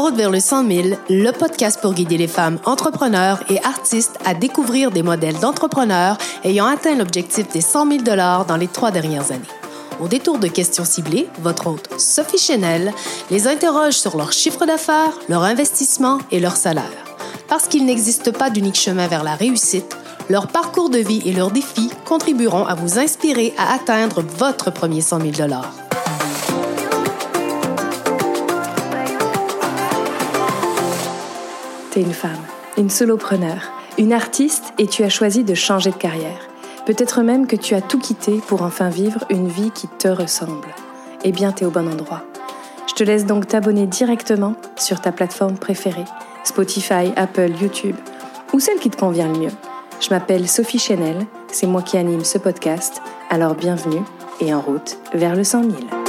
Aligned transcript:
Route 0.00 0.16
vers 0.16 0.30
le 0.30 0.40
100 0.40 0.66
000, 0.66 0.88
le 1.10 1.30
podcast 1.30 1.78
pour 1.82 1.92
guider 1.92 2.16
les 2.16 2.26
femmes 2.26 2.58
entrepreneurs 2.64 3.42
et 3.50 3.62
artistes 3.62 4.18
à 4.24 4.32
découvrir 4.32 4.90
des 4.90 5.02
modèles 5.02 5.38
d'entrepreneurs 5.38 6.16
ayant 6.42 6.64
atteint 6.64 6.94
l'objectif 6.94 7.52
des 7.52 7.60
100 7.60 8.04
000 8.04 8.04
dans 8.48 8.56
les 8.56 8.66
trois 8.66 8.92
dernières 8.92 9.30
années. 9.30 9.42
Au 10.00 10.08
détour 10.08 10.38
de 10.38 10.46
questions 10.46 10.86
ciblées, 10.86 11.28
votre 11.42 11.66
hôte 11.66 11.90
Sophie 11.98 12.38
Chenel 12.38 12.94
les 13.30 13.46
interroge 13.46 13.92
sur 13.92 14.16
leur 14.16 14.32
chiffre 14.32 14.64
d'affaires, 14.64 15.12
leur 15.28 15.42
investissement 15.42 16.18
et 16.30 16.40
leur 16.40 16.56
salaire. 16.56 17.04
Parce 17.46 17.68
qu'il 17.68 17.84
n'existe 17.84 18.32
pas 18.32 18.48
d'unique 18.48 18.78
chemin 18.78 19.06
vers 19.06 19.22
la 19.22 19.34
réussite, 19.34 19.98
leur 20.30 20.46
parcours 20.46 20.88
de 20.88 20.98
vie 20.98 21.20
et 21.26 21.32
leurs 21.34 21.50
défis 21.50 21.90
contribueront 22.06 22.64
à 22.64 22.74
vous 22.74 22.98
inspirer 22.98 23.52
à 23.58 23.74
atteindre 23.74 24.22
votre 24.22 24.70
premier 24.70 25.02
100 25.02 25.20
000 25.20 25.32
T'es 31.90 32.02
une 32.02 32.12
femme, 32.12 32.30
une 32.76 32.88
solopreneur, 32.88 33.72
une 33.98 34.12
artiste 34.12 34.72
et 34.78 34.86
tu 34.86 35.02
as 35.02 35.08
choisi 35.08 35.42
de 35.42 35.54
changer 35.54 35.90
de 35.90 35.96
carrière. 35.96 36.38
Peut-être 36.86 37.22
même 37.22 37.48
que 37.48 37.56
tu 37.56 37.74
as 37.74 37.80
tout 37.80 37.98
quitté 37.98 38.40
pour 38.46 38.62
enfin 38.62 38.90
vivre 38.90 39.24
une 39.28 39.48
vie 39.48 39.72
qui 39.72 39.88
te 39.88 40.06
ressemble. 40.06 40.68
Eh 41.24 41.32
bien, 41.32 41.50
t'es 41.50 41.64
au 41.64 41.70
bon 41.70 41.90
endroit. 41.90 42.22
Je 42.88 42.94
te 42.94 43.02
laisse 43.02 43.26
donc 43.26 43.48
t'abonner 43.48 43.88
directement 43.88 44.54
sur 44.76 45.00
ta 45.00 45.10
plateforme 45.10 45.58
préférée, 45.58 46.04
Spotify, 46.44 47.12
Apple, 47.16 47.50
YouTube, 47.60 47.96
ou 48.52 48.60
celle 48.60 48.78
qui 48.78 48.90
te 48.90 48.96
convient 48.96 49.26
le 49.26 49.38
mieux. 49.38 49.52
Je 50.00 50.10
m'appelle 50.10 50.48
Sophie 50.48 50.78
Chenel, 50.78 51.26
c'est 51.50 51.66
moi 51.66 51.82
qui 51.82 51.98
anime 51.98 52.24
ce 52.24 52.38
podcast, 52.38 53.02
alors 53.30 53.54
bienvenue 53.54 54.02
et 54.40 54.54
en 54.54 54.60
route 54.60 54.98
vers 55.12 55.34
le 55.34 55.42
100 55.42 55.62
000. 55.62 55.99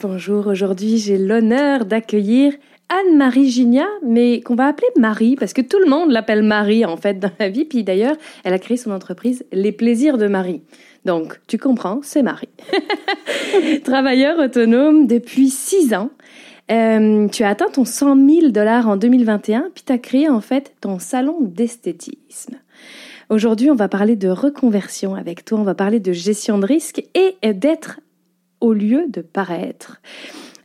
Bonjour, 0.00 0.46
aujourd'hui 0.46 0.98
j'ai 0.98 1.18
l'honneur 1.18 1.84
d'accueillir 1.84 2.52
Anne-Marie 2.88 3.48
Ginia, 3.48 3.86
mais 4.04 4.40
qu'on 4.42 4.54
va 4.54 4.66
appeler 4.66 4.86
Marie, 4.96 5.34
parce 5.34 5.52
que 5.52 5.60
tout 5.60 5.78
le 5.78 5.90
monde 5.90 6.12
l'appelle 6.12 6.44
Marie 6.44 6.84
en 6.84 6.96
fait 6.96 7.18
dans 7.18 7.32
la 7.40 7.48
vie. 7.48 7.64
Puis 7.64 7.82
d'ailleurs, 7.82 8.14
elle 8.44 8.52
a 8.52 8.60
créé 8.60 8.76
son 8.76 8.92
entreprise 8.92 9.44
Les 9.50 9.72
Plaisirs 9.72 10.16
de 10.16 10.28
Marie. 10.28 10.62
Donc, 11.04 11.40
tu 11.48 11.58
comprends, 11.58 11.98
c'est 12.02 12.22
Marie. 12.22 12.48
Travailleur 13.84 14.38
autonome 14.38 15.08
depuis 15.08 15.48
six 15.48 15.92
ans. 15.94 16.10
Euh, 16.70 17.26
tu 17.28 17.42
as 17.42 17.48
atteint 17.48 17.70
ton 17.72 17.84
100 17.84 18.16
000 18.28 18.48
dollars 18.50 18.88
en 18.88 18.96
2021, 18.96 19.70
puis 19.74 19.82
tu 19.84 19.92
as 19.92 19.98
créé 19.98 20.28
en 20.28 20.40
fait 20.40 20.74
ton 20.80 21.00
salon 21.00 21.38
d'esthétisme. 21.40 22.54
Aujourd'hui, 23.30 23.70
on 23.70 23.74
va 23.74 23.88
parler 23.88 24.16
de 24.16 24.28
reconversion 24.28 25.14
avec 25.14 25.44
toi, 25.44 25.58
on 25.58 25.64
va 25.64 25.74
parler 25.74 25.98
de 25.98 26.12
gestion 26.12 26.58
de 26.58 26.66
risque 26.66 27.02
et 27.14 27.52
d'être 27.52 28.00
au 28.60 28.72
lieu 28.72 29.06
de 29.08 29.20
paraître. 29.20 30.00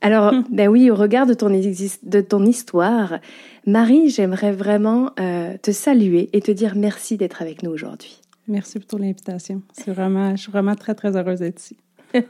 Alors, 0.02 0.34
hum. 0.34 0.44
ben 0.52 0.68
oui, 0.68 0.92
au 0.92 0.96
regard 0.96 1.26
de 1.26 1.34
ton, 1.34 1.50
de 1.50 2.22
ton 2.22 2.46
histoire, 2.46 3.20
Marie, 3.66 4.10
j'aimerais 4.10 4.52
vraiment 4.52 5.12
euh, 5.20 5.56
te 5.62 5.72
saluer 5.72 6.30
et 6.34 6.42
te 6.42 6.52
dire 6.52 6.74
merci 6.76 7.18
d'être 7.18 7.42
avec 7.42 7.64
nous 7.64 7.72
aujourd'hui. 7.72 8.20
Merci 8.48 8.80
pour 8.80 9.00
l'invitation. 9.00 9.62
C'est 9.72 9.92
vraiment, 9.92 10.36
je 10.36 10.42
suis 10.42 10.52
vraiment 10.52 10.76
très, 10.76 10.94
très 10.96 11.16
heureuse 11.16 11.40
d'être 11.40 11.62
ici. 11.62 11.78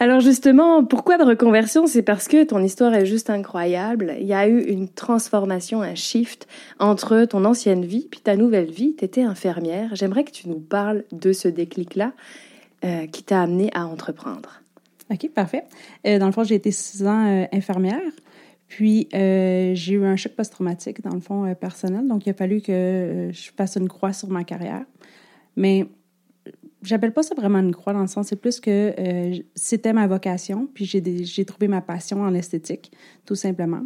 Alors 0.00 0.20
justement, 0.20 0.84
pourquoi 0.84 1.18
de 1.18 1.24
reconversion? 1.24 1.86
C'est 1.86 2.02
parce 2.02 2.28
que 2.28 2.44
ton 2.44 2.62
histoire 2.62 2.94
est 2.94 3.04
juste 3.04 3.28
incroyable. 3.28 4.14
Il 4.20 4.26
y 4.26 4.32
a 4.32 4.48
eu 4.48 4.60
une 4.62 4.88
transformation, 4.88 5.82
un 5.82 5.94
shift 5.94 6.46
entre 6.78 7.24
ton 7.24 7.44
ancienne 7.44 7.84
vie 7.84 8.06
puis 8.10 8.20
ta 8.20 8.36
nouvelle 8.36 8.70
vie. 8.70 8.94
Tu 8.96 9.04
étais 9.04 9.22
infirmière. 9.22 9.90
J'aimerais 9.94 10.24
que 10.24 10.30
tu 10.30 10.48
nous 10.48 10.60
parles 10.60 11.04
de 11.12 11.32
ce 11.32 11.48
déclic-là 11.48 12.12
euh, 12.84 13.06
qui 13.06 13.22
t'a 13.22 13.42
amené 13.42 13.70
à 13.72 13.86
entreprendre. 13.86 14.60
OK, 15.10 15.30
parfait. 15.30 15.64
Euh, 16.06 16.18
dans 16.18 16.26
le 16.26 16.32
fond, 16.32 16.44
j'ai 16.44 16.56
été 16.56 16.70
six 16.70 17.06
ans 17.06 17.26
euh, 17.26 17.46
infirmière. 17.50 18.00
Puis, 18.68 19.08
j'ai 19.12 19.92
eu 19.92 20.04
un 20.04 20.16
choc 20.16 20.32
post-traumatique, 20.32 21.00
dans 21.00 21.14
le 21.14 21.20
fond, 21.20 21.54
personnel. 21.54 22.06
Donc, 22.06 22.26
il 22.26 22.30
a 22.30 22.34
fallu 22.34 22.60
que 22.60 23.30
je 23.32 23.50
fasse 23.56 23.76
une 23.76 23.88
croix 23.88 24.12
sur 24.12 24.28
ma 24.28 24.42
carrière. 24.42 24.84
Mais 25.54 25.86
j'appelle 26.82 27.12
pas 27.12 27.22
ça 27.22 27.34
vraiment 27.36 27.60
une 27.60 27.72
croix 27.72 27.92
dans 27.92 28.00
le 28.00 28.08
sens, 28.08 28.26
c'est 28.26 28.36
plus 28.36 28.58
que 28.58 28.92
c'était 29.54 29.92
ma 29.92 30.08
vocation. 30.08 30.68
Puis, 30.74 30.84
j'ai 30.84 31.44
trouvé 31.44 31.68
ma 31.68 31.80
passion 31.80 32.22
en 32.22 32.34
esthétique, 32.34 32.90
tout 33.24 33.36
simplement. 33.36 33.84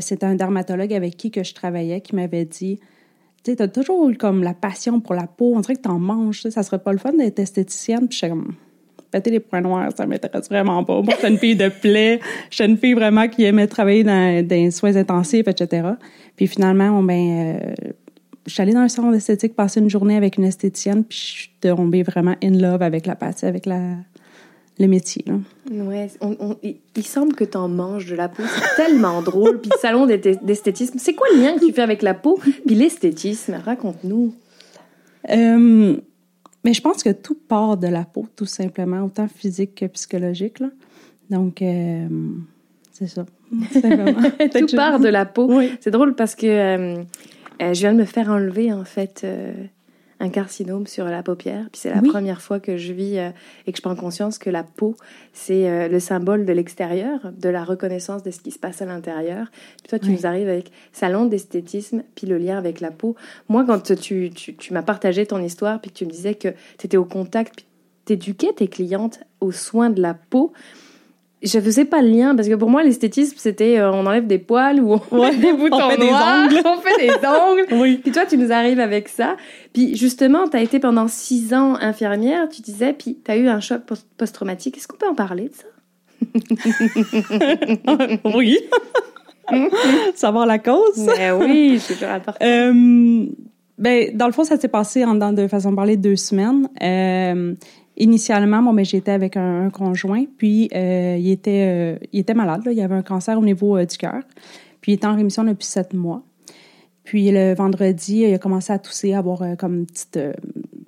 C'était 0.00 0.26
un 0.26 0.36
dermatologue 0.36 0.92
avec 0.94 1.16
qui 1.16 1.32
que 1.32 1.42
je 1.42 1.52
travaillais 1.52 2.00
qui 2.00 2.14
m'avait 2.14 2.44
dit 2.44 2.78
tu 3.56 3.62
as 3.62 3.68
toujours 3.68 4.10
comme 4.18 4.42
la 4.42 4.54
passion 4.54 5.00
pour 5.00 5.14
la 5.14 5.26
peau. 5.26 5.52
On 5.54 5.60
dirait 5.60 5.76
que 5.76 5.82
t'en 5.82 5.98
manges. 5.98 6.42
Ça 6.48 6.62
serait 6.62 6.78
pas 6.78 6.92
le 6.92 6.98
fun 6.98 7.12
d'être 7.12 7.38
esthéticienne. 7.38 8.08
Puis 8.08 8.12
je 8.12 8.16
suis 8.18 8.28
comme, 8.28 8.54
péter 9.10 9.30
les 9.30 9.40
points 9.40 9.60
noirs, 9.60 9.90
ça 9.96 10.06
m'intéresse 10.06 10.48
vraiment 10.48 10.84
pas. 10.84 11.02
Moi, 11.02 11.14
je 11.20 11.26
une 11.26 11.38
fille 11.38 11.56
de 11.56 11.68
plaie. 11.68 12.20
Je 12.50 12.56
suis 12.56 12.64
une 12.64 12.76
fille 12.76 12.94
vraiment 12.94 13.28
qui 13.28 13.44
aimait 13.44 13.66
travailler 13.66 14.04
dans, 14.04 14.46
des 14.46 14.70
soins 14.70 14.96
intensifs, 14.96 15.48
etc. 15.48 15.88
Puis 16.36 16.46
finalement, 16.46 17.02
ben, 17.02 17.58
euh, 17.62 17.90
je 18.46 18.52
suis 18.52 18.62
allée 18.62 18.72
dans 18.72 18.80
un 18.80 18.88
salon 18.88 19.10
d'esthétique, 19.10 19.54
passer 19.54 19.80
une 19.80 19.90
journée 19.90 20.16
avec 20.16 20.38
une 20.38 20.44
esthéticienne, 20.44 21.04
puis 21.04 21.18
je 21.18 21.40
suis 21.40 21.50
tombée 21.60 22.02
vraiment 22.02 22.34
in 22.42 22.52
love 22.52 22.82
avec 22.82 23.06
la 23.06 23.16
avec 23.42 23.66
la, 23.66 23.96
le 24.78 24.86
métier. 24.86 25.24
Là. 25.26 25.34
Ouais, 25.70 26.08
il, 26.62 27.04
semble 27.04 27.34
que 27.34 27.44
tu 27.44 27.56
en 27.56 27.68
manges 27.68 28.06
de 28.06 28.14
la 28.14 28.28
peau. 28.28 28.42
C'est 28.46 28.82
tellement 28.82 29.22
drôle. 29.22 29.60
Puis 29.60 29.70
le 29.74 29.80
salon 29.80 30.06
d'esthétisme, 30.06 30.98
c'est 30.98 31.14
quoi 31.14 31.26
le 31.34 31.40
lien 31.40 31.54
que 31.58 31.66
tu 31.66 31.72
fais 31.72 31.82
avec 31.82 32.02
la 32.02 32.14
peau? 32.14 32.38
Puis 32.66 32.74
l'esthétisme, 32.74 33.54
raconte-nous. 33.64 34.34
Euh, 35.30 35.96
mais 36.64 36.72
je 36.72 36.80
pense 36.80 37.02
que 37.02 37.10
tout 37.10 37.34
part 37.34 37.76
de 37.76 37.88
la 37.88 38.04
peau, 38.04 38.26
tout 38.36 38.46
simplement, 38.46 39.04
autant 39.04 39.28
physique 39.28 39.74
que 39.74 39.86
psychologique. 39.86 40.60
Là. 40.60 40.68
Donc, 41.30 41.60
euh, 41.60 42.08
c'est 42.92 43.08
ça. 43.08 43.26
tout 43.50 44.66
part 44.76 45.00
de 45.00 45.08
la 45.08 45.26
peau. 45.26 45.46
Oui. 45.48 45.72
C'est 45.80 45.90
drôle 45.90 46.14
parce 46.14 46.34
que 46.34 46.46
euh, 46.46 47.02
je 47.60 47.80
viens 47.80 47.92
de 47.92 47.98
me 47.98 48.04
faire 48.04 48.30
enlever, 48.30 48.72
en 48.72 48.84
fait 48.84 49.26
un 50.20 50.28
carcinome 50.30 50.86
sur 50.86 51.04
la 51.04 51.22
paupière. 51.22 51.68
Puis 51.70 51.80
c'est 51.82 51.94
la 51.94 52.02
première 52.02 52.42
fois 52.42 52.58
que 52.60 52.76
je 52.76 52.92
vis 52.92 53.18
euh, 53.18 53.30
et 53.66 53.72
que 53.72 53.78
je 53.78 53.82
prends 53.82 53.94
conscience 53.94 54.38
que 54.38 54.50
la 54.50 54.64
peau, 54.64 54.96
c'est 55.32 55.68
euh, 55.68 55.88
le 55.88 56.00
symbole 56.00 56.44
de 56.44 56.52
l'extérieur, 56.52 57.32
de 57.32 57.48
la 57.48 57.64
reconnaissance 57.64 58.22
de 58.22 58.30
ce 58.30 58.40
qui 58.40 58.50
se 58.50 58.58
passe 58.58 58.82
à 58.82 58.86
l'intérieur. 58.86 59.50
Puis 59.78 59.88
toi, 59.88 59.98
tu 59.98 60.10
nous 60.10 60.26
arrives 60.26 60.48
avec 60.48 60.72
salon 60.92 61.26
d'esthétisme, 61.26 62.02
puis 62.14 62.26
le 62.26 62.38
lien 62.38 62.58
avec 62.58 62.80
la 62.80 62.90
peau. 62.90 63.14
Moi, 63.48 63.64
quand 63.64 63.94
tu, 63.94 64.30
tu, 64.30 64.56
tu 64.56 64.72
m'as 64.72 64.82
partagé 64.82 65.26
ton 65.26 65.42
histoire, 65.42 65.80
puis 65.80 65.90
que 65.90 65.96
tu 65.96 66.06
me 66.06 66.10
disais 66.10 66.34
que 66.34 66.48
tu 66.78 66.86
étais 66.86 66.96
au 66.96 67.04
contact, 67.04 67.54
puis 67.54 68.14
éduquais 68.14 68.52
tes 68.52 68.68
clientes 68.68 69.20
aux 69.40 69.52
soins 69.52 69.90
de 69.90 70.02
la 70.02 70.14
peau, 70.14 70.52
je 71.42 71.60
faisais 71.60 71.84
pas 71.84 72.02
le 72.02 72.08
lien 72.08 72.34
parce 72.34 72.48
que 72.48 72.54
pour 72.54 72.68
moi 72.68 72.82
l'esthétisme 72.82 73.36
c'était 73.38 73.78
euh, 73.78 73.92
on 73.92 74.06
enlève 74.06 74.26
des 74.26 74.38
poils 74.38 74.80
ou 74.80 74.94
on 74.94 75.18
ouais, 75.20 75.36
des 75.36 75.52
boutons 75.52 75.76
on 75.84 75.90
fait 75.90 75.96
des 75.96 76.10
ongles 76.10 76.62
on 76.64 76.80
fait 76.80 77.06
des 77.06 77.10
ongles 77.26 77.66
oui. 77.80 77.98
puis 77.98 78.10
toi 78.10 78.26
tu 78.26 78.36
nous 78.36 78.50
arrives 78.50 78.80
avec 78.80 79.08
ça. 79.08 79.36
Puis 79.72 79.96
justement 79.96 80.48
tu 80.48 80.56
as 80.56 80.62
été 80.62 80.80
pendant 80.80 81.06
six 81.06 81.54
ans 81.54 81.76
infirmière 81.80 82.48
tu 82.48 82.60
disais 82.62 82.92
puis 82.92 83.18
tu 83.24 83.30
as 83.30 83.36
eu 83.36 83.48
un 83.48 83.60
choc 83.60 83.82
post-traumatique. 84.16 84.76
Est-ce 84.76 84.88
qu'on 84.88 84.96
peut 84.96 85.08
en 85.08 85.14
parler 85.14 85.48
de 85.48 85.54
ça? 85.54 85.66
Oui. 88.24 88.58
Savoir 90.14 90.44
la 90.44 90.58
cause. 90.58 91.06
Mais 91.16 91.30
oui 91.30 91.78
c'est 91.80 92.04
important 92.04 92.44
euh, 92.44 93.26
ben 93.78 94.16
dans 94.16 94.26
le 94.26 94.32
fond 94.32 94.42
ça 94.42 94.58
s'est 94.58 94.68
passé 94.68 95.04
en 95.04 95.14
de 95.14 95.46
façon 95.46 95.70
de 95.70 95.76
parler 95.76 95.96
deux 95.96 96.16
semaines. 96.16 96.68
Euh, 96.82 97.54
Initialement, 98.00 98.62
bon, 98.62 98.72
mais 98.72 98.82
ben, 98.82 98.86
j'étais 98.86 99.10
avec 99.10 99.36
un, 99.36 99.70
conjoint, 99.70 100.24
puis 100.36 100.70
euh, 100.72 101.16
il 101.18 101.30
était 101.32 101.66
euh, 101.66 102.06
il 102.12 102.20
était 102.20 102.34
malade, 102.34 102.62
il 102.70 102.80
avait 102.80 102.94
un 102.94 103.02
cancer 103.02 103.36
au 103.36 103.44
niveau 103.44 103.76
euh, 103.76 103.84
du 103.84 103.96
cœur, 103.96 104.22
puis 104.80 104.92
il 104.92 104.94
était 104.94 105.08
en 105.08 105.16
rémission 105.16 105.42
depuis 105.42 105.66
sept 105.66 105.94
mois. 105.94 106.22
Puis 107.02 107.32
le 107.32 107.54
vendredi, 107.54 108.18
il 108.18 108.32
a 108.32 108.38
commencé 108.38 108.72
à 108.72 108.78
tousser, 108.78 109.14
à 109.14 109.18
avoir 109.18 109.42
comme 109.56 109.74
une 109.78 109.86
petite, 109.86 110.20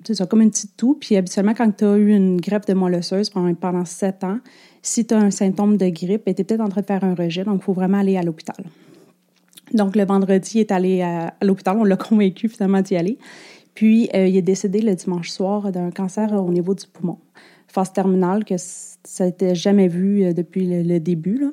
ça, 0.09 0.25
comme 0.27 0.41
une 0.41 0.51
petite 0.51 0.77
toux. 0.77 0.95
Puis 0.97 1.17
habituellement, 1.17 1.55
quand 1.55 1.75
tu 1.75 1.83
as 1.83 1.97
eu 1.97 2.11
une 2.15 2.39
greffe 2.39 2.65
de 2.67 2.75
moelle 2.75 2.95
osseuse 2.95 3.31
pendant, 3.31 3.85
sept 3.85 4.23
ans, 4.23 4.37
si 4.83 5.05
tu 5.05 5.15
as 5.15 5.17
un 5.17 5.31
symptôme 5.31 5.77
de 5.77 5.89
grippe, 5.89 6.27
ben, 6.27 6.35
tu 6.35 6.41
es 6.41 6.43
peut-être 6.45 6.61
en 6.61 6.69
train 6.69 6.81
de 6.81 6.85
faire 6.85 7.03
un 7.03 7.15
rejet, 7.15 7.43
donc 7.43 7.61
il 7.61 7.63
faut 7.63 7.73
vraiment 7.73 7.97
aller 7.97 8.17
à 8.17 8.23
l'hôpital. 8.23 8.63
Donc 9.73 9.95
le 9.95 10.05
vendredi, 10.05 10.51
il 10.55 10.59
est 10.61 10.71
allé 10.71 11.01
à 11.01 11.33
l'hôpital, 11.41 11.75
on 11.77 11.83
l'a 11.83 11.97
convaincu 12.09 12.47
finalement 12.47 12.81
d'y 12.81 12.95
aller. 12.95 13.17
Puis, 13.73 14.09
euh, 14.13 14.27
il 14.27 14.35
est 14.35 14.41
décédé 14.41 14.81
le 14.81 14.95
dimanche 14.95 15.29
soir 15.29 15.71
d'un 15.71 15.91
cancer 15.91 16.31
au 16.33 16.51
niveau 16.51 16.75
du 16.75 16.85
poumon. 16.87 17.17
Phase 17.67 17.93
terminale 17.93 18.43
que 18.43 18.55
ça 18.57 19.25
n'était 19.25 19.55
jamais 19.55 19.87
vu 19.87 20.23
euh, 20.23 20.33
depuis 20.33 20.65
le, 20.83 20.99
début. 20.99 21.45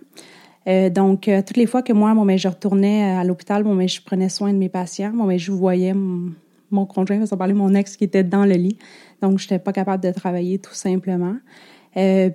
Euh, 0.66 0.90
donc, 0.90 1.30
toutes 1.46 1.56
les 1.56 1.66
fois 1.66 1.82
que 1.82 1.92
moi, 1.92 2.12
bon, 2.14 2.24
ben, 2.24 2.36
je 2.36 2.48
retournais 2.48 3.04
à 3.04 3.24
l'hôpital, 3.24 3.62
bon, 3.62 3.74
ben, 3.74 3.88
je 3.88 4.02
prenais 4.02 4.28
soin 4.28 4.52
de 4.52 4.58
mes 4.58 4.68
patients, 4.68 5.12
bon, 5.14 5.26
ben, 5.26 5.38
je 5.38 5.52
voyais 5.52 5.94
mon, 5.94 6.86
conjoint, 6.86 7.24
ça 7.24 7.36
parlait 7.36 7.54
mon 7.54 7.72
ex 7.74 7.96
qui 7.96 8.04
était 8.04 8.24
dans 8.24 8.44
le 8.44 8.54
lit. 8.54 8.76
Donc, 9.22 9.38
je 9.38 9.44
n'étais 9.44 9.58
pas 9.58 9.72
capable 9.72 10.02
de 10.02 10.10
travailler 10.10 10.58
tout 10.58 10.74
simplement. 10.74 11.36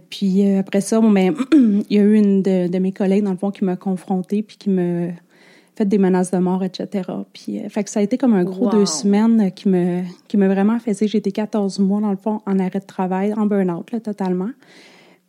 puis 0.10 0.50
après 0.56 0.82
ça, 0.82 1.00
bon, 1.02 1.12
ben, 1.12 1.36
il 1.54 1.86
y 1.96 2.00
a 2.00 2.04
eu 2.04 2.16
une 2.16 2.42
de, 2.42 2.80
mes 2.80 2.94
collègues, 2.94 3.24
dans 3.24 3.32
le 3.32 3.38
fond, 3.38 3.52
qui 3.52 3.66
m'a 3.66 3.76
confrontée 3.76 4.42
puis 4.42 4.58
qui 4.58 4.70
me 4.70 5.12
fait 5.76 5.86
des 5.86 5.98
menaces 5.98 6.32
de 6.32 6.38
mort, 6.38 6.64
etc. 6.64 7.10
Puis, 7.34 7.60
fait 7.70 7.84
que 7.84 7.90
ça 7.90 8.00
a 8.00 8.04
été 8.04 8.18
comme 8.18 8.34
un 8.34 8.44
gros 8.44 8.70
deux 8.70 8.86
semaines 8.86 9.52
qui 9.52 9.70
me, 9.70 10.04
qui 10.28 10.38
me 10.38 10.48
vraiment 10.48 10.80
fait. 10.80 10.94
J'ai 11.08 11.18
été 11.18 11.32
14 11.32 11.80
mois, 11.80 12.00
dans 12.00 12.12
le 12.12 12.18
fond, 12.18 12.42
en 12.46 12.60
arrêt 12.60 12.80
de 12.80 12.86
travail, 12.86 13.34
en 13.34 13.46
burn-out, 13.46 13.92
là, 13.92 14.00
totalement. 14.00 14.52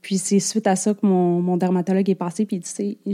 Puis 0.05 0.19
c'est 0.19 0.39
suite 0.39 0.67
à 0.67 0.77
ça 0.77 0.93
que 0.93 1.07
mon, 1.07 1.41
mon 1.41 1.57
dermatologue 1.57 2.11
est 2.11 2.15
passé, 2.15 2.45
puis 2.45 2.61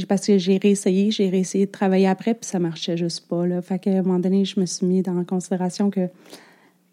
parce 0.09 0.27
que 0.27 0.39
j'ai 0.39 0.57
réessayé, 0.57 1.13
j'ai 1.13 1.29
réessayé 1.29 1.67
de 1.67 1.71
travailler 1.71 2.09
après, 2.09 2.35
puis 2.35 2.51
ça 2.51 2.59
marchait 2.59 2.97
juste 2.97 3.29
pas, 3.29 3.47
là. 3.47 3.63
Fait 3.63 3.79
qu'à 3.79 3.91
un 3.91 4.03
moment 4.03 4.19
donné, 4.19 4.45
je 4.45 4.59
me 4.59 4.67
suis 4.67 4.85
mis 4.85 5.01
dans 5.01 5.23
considération 5.25 5.89
que 5.89 6.09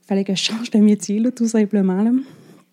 fallait 0.07 0.23
que 0.23 0.35
je 0.35 0.43
change 0.51 0.69
de 0.69 0.77
métier, 0.77 1.19
là, 1.19 1.31
tout 1.31 1.47
simplement, 1.47 2.03
là. 2.03 2.11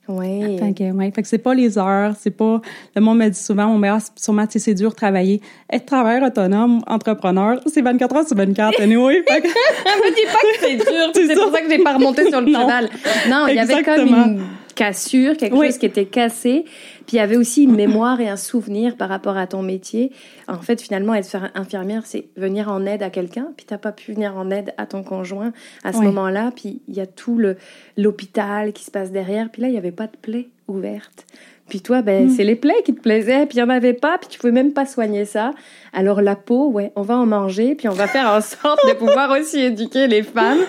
Oui. 0.09 0.59
Fait 0.59 0.75
que, 0.75 0.93
ouais. 0.93 1.11
Fait 1.11 1.23
que 1.23 1.29
c'est 1.29 1.39
pas 1.39 1.55
les 1.55 1.79
heures, 1.79 2.15
c'est 2.19 2.31
pas. 2.31 2.61
Le 2.95 3.01
monde 3.01 3.19
me 3.19 3.29
dit 3.29 3.39
souvent, 3.39 3.67
mon 3.69 3.79
meilleur, 3.79 4.01
sûrement, 4.17 4.47
c'est 4.49 4.75
dur 4.75 4.91
de 4.91 4.95
travailler. 4.95 5.41
Être 5.73 5.87
travailleur 5.87 6.25
autonome, 6.25 6.83
entrepreneur, 6.87 7.61
c'est 7.67 7.83
24 7.83 8.17
heures 8.17 8.27
sur 8.27 8.37
24, 8.37 8.81
anyway. 8.81 9.23
Fait 9.27 9.41
que... 9.41 9.49
me 9.49 10.15
dis 10.15 10.27
pas 10.27 10.39
que 10.39 10.61
c'est 10.61 10.77
dur, 10.77 11.11
c'est 11.15 11.35
pour 11.35 11.53
ça 11.53 11.61
que 11.63 11.71
j'ai 11.71 11.79
pas 11.79 11.95
remonté 11.95 12.29
sur 12.29 12.41
le 12.41 12.47
cheval. 12.47 12.91
Non, 13.29 13.47
il 13.49 13.57
y 13.57 13.59
avait 13.59 13.83
comme 13.83 14.09
une 14.09 14.41
cassure, 14.75 15.37
quelque 15.37 15.57
chose 15.57 15.79
qui 15.79 15.87
était 15.87 16.07
cassé. 16.07 16.65
Puis 17.07 17.17
il 17.17 17.21
y 17.21 17.23
avait 17.23 17.37
aussi 17.37 17.65
une 17.65 17.75
mémoire 17.75 18.21
et 18.21 18.29
un 18.29 18.37
souvenir 18.37 18.97
par 18.97 19.09
rapport 19.09 19.37
à 19.37 19.47
ton 19.47 19.63
métier. 19.63 20.13
En 20.49 20.59
fait, 20.59 20.81
finalement, 20.81 21.15
être 21.15 21.37
infirmière, 21.55 22.03
c'est 22.07 22.29
venir 22.37 22.71
en 22.71 22.87
aide 22.87 23.03
à 23.03 23.11
quelqu'un. 23.11 23.49
Puis 23.57 23.67
t'as 23.67 23.79
pas 23.79 23.93
pu 23.93 24.13
venir 24.13 24.37
en 24.37 24.51
aide 24.51 24.73
à 24.79 24.87
ton 24.87 25.03
conjoint 25.03 25.53
à 25.83 25.93
ce 25.93 25.99
moment-là. 25.99 26.53
Puis 26.55 26.81
il 26.89 26.95
y 26.95 27.01
a 27.01 27.07
tout 27.07 27.37
le 27.37 27.57
l'hôpital 27.97 28.73
qui 28.73 28.85
se 28.85 28.91
passe 28.91 29.11
derrière. 29.11 29.51
Puis 29.51 29.63
là, 29.63 29.69
il 29.69 29.75
y 29.75 29.79
avait 29.79 29.93
pas 29.93 30.07
de 30.07 30.17
plaie 30.21 30.49
ouverte. 30.67 31.27
Puis 31.69 31.81
toi, 31.81 32.03
ben, 32.03 32.27
mm. 32.27 32.31
c'est 32.31 32.45
les 32.45 32.57
plaies 32.57 32.83
qui 32.85 32.95
te 32.95 33.01
plaisaient, 33.01 33.47
puis 33.47 33.59
il 33.59 33.65
n'y 33.65 33.71
en 33.71 33.75
avait 33.75 33.95
pas, 33.95 34.19
puis 34.19 34.29
tu 34.29 34.39
pouvais 34.39 34.53
même 34.53 34.73
pas 34.73 34.85
soigner 34.85 35.25
ça. 35.25 35.53
Alors 35.95 36.21
la 36.21 36.37
peau, 36.37 36.69
ouais, 36.71 36.93
on 36.95 37.03
va 37.03 37.17
en 37.17 37.25
manger, 37.25 37.75
puis 37.75 37.89
on 37.89 37.93
va 37.93 38.07
faire 38.07 38.29
en 38.29 38.41
sorte 38.43 38.81
de 38.87 38.93
pouvoir 38.95 39.31
aussi 39.31 39.61
éduquer 39.61 40.07
les 40.07 40.23
femmes. 40.23 40.61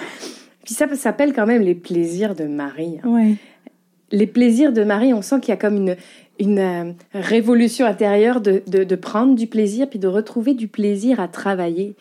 Puis 0.63 0.73
ça, 0.73 0.87
ça 0.87 0.95
s'appelle 0.95 1.33
quand 1.33 1.45
même 1.45 1.61
les 1.61 1.75
plaisirs 1.75 2.33
de 2.33 2.45
Marie. 2.45 2.99
Hein. 3.03 3.09
Ouais 3.09 3.35
les 4.11 4.27
plaisirs 4.27 4.71
de 4.71 4.83
Marie, 4.83 5.13
on 5.13 5.21
sent 5.21 5.39
qu'il 5.39 5.49
y 5.49 5.53
a 5.53 5.57
comme 5.57 5.77
une, 5.77 5.95
une 6.39 6.59
euh, 6.59 6.91
révolution 7.13 7.85
intérieure 7.85 8.41
de, 8.41 8.61
de, 8.67 8.95
prendre 8.95 9.35
du 9.35 9.47
plaisir 9.47 9.89
puis 9.89 9.99
de 9.99 10.07
retrouver 10.07 10.53
du 10.53 10.67
plaisir 10.67 11.19
à 11.19 11.27
travailler. 11.27 11.95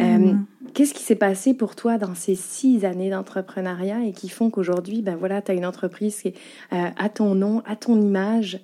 Euh, 0.00 0.34
qu'est-ce 0.74 0.92
qui 0.92 1.02
s'est 1.02 1.14
passé 1.14 1.54
pour 1.54 1.76
toi 1.76 1.98
dans 1.98 2.14
ces 2.14 2.34
six 2.34 2.84
années 2.84 3.10
d'entrepreneuriat 3.10 4.04
et 4.04 4.12
qui 4.12 4.28
font 4.28 4.50
qu'aujourd'hui, 4.50 5.02
ben 5.02 5.16
voilà, 5.16 5.40
tu 5.40 5.52
as 5.52 5.54
une 5.54 5.66
entreprise 5.66 6.20
qui 6.20 6.28
est 6.28 6.34
euh, 6.72 6.88
à 6.96 7.08
ton 7.08 7.34
nom, 7.34 7.62
à 7.66 7.76
ton 7.76 8.00
image? 8.00 8.60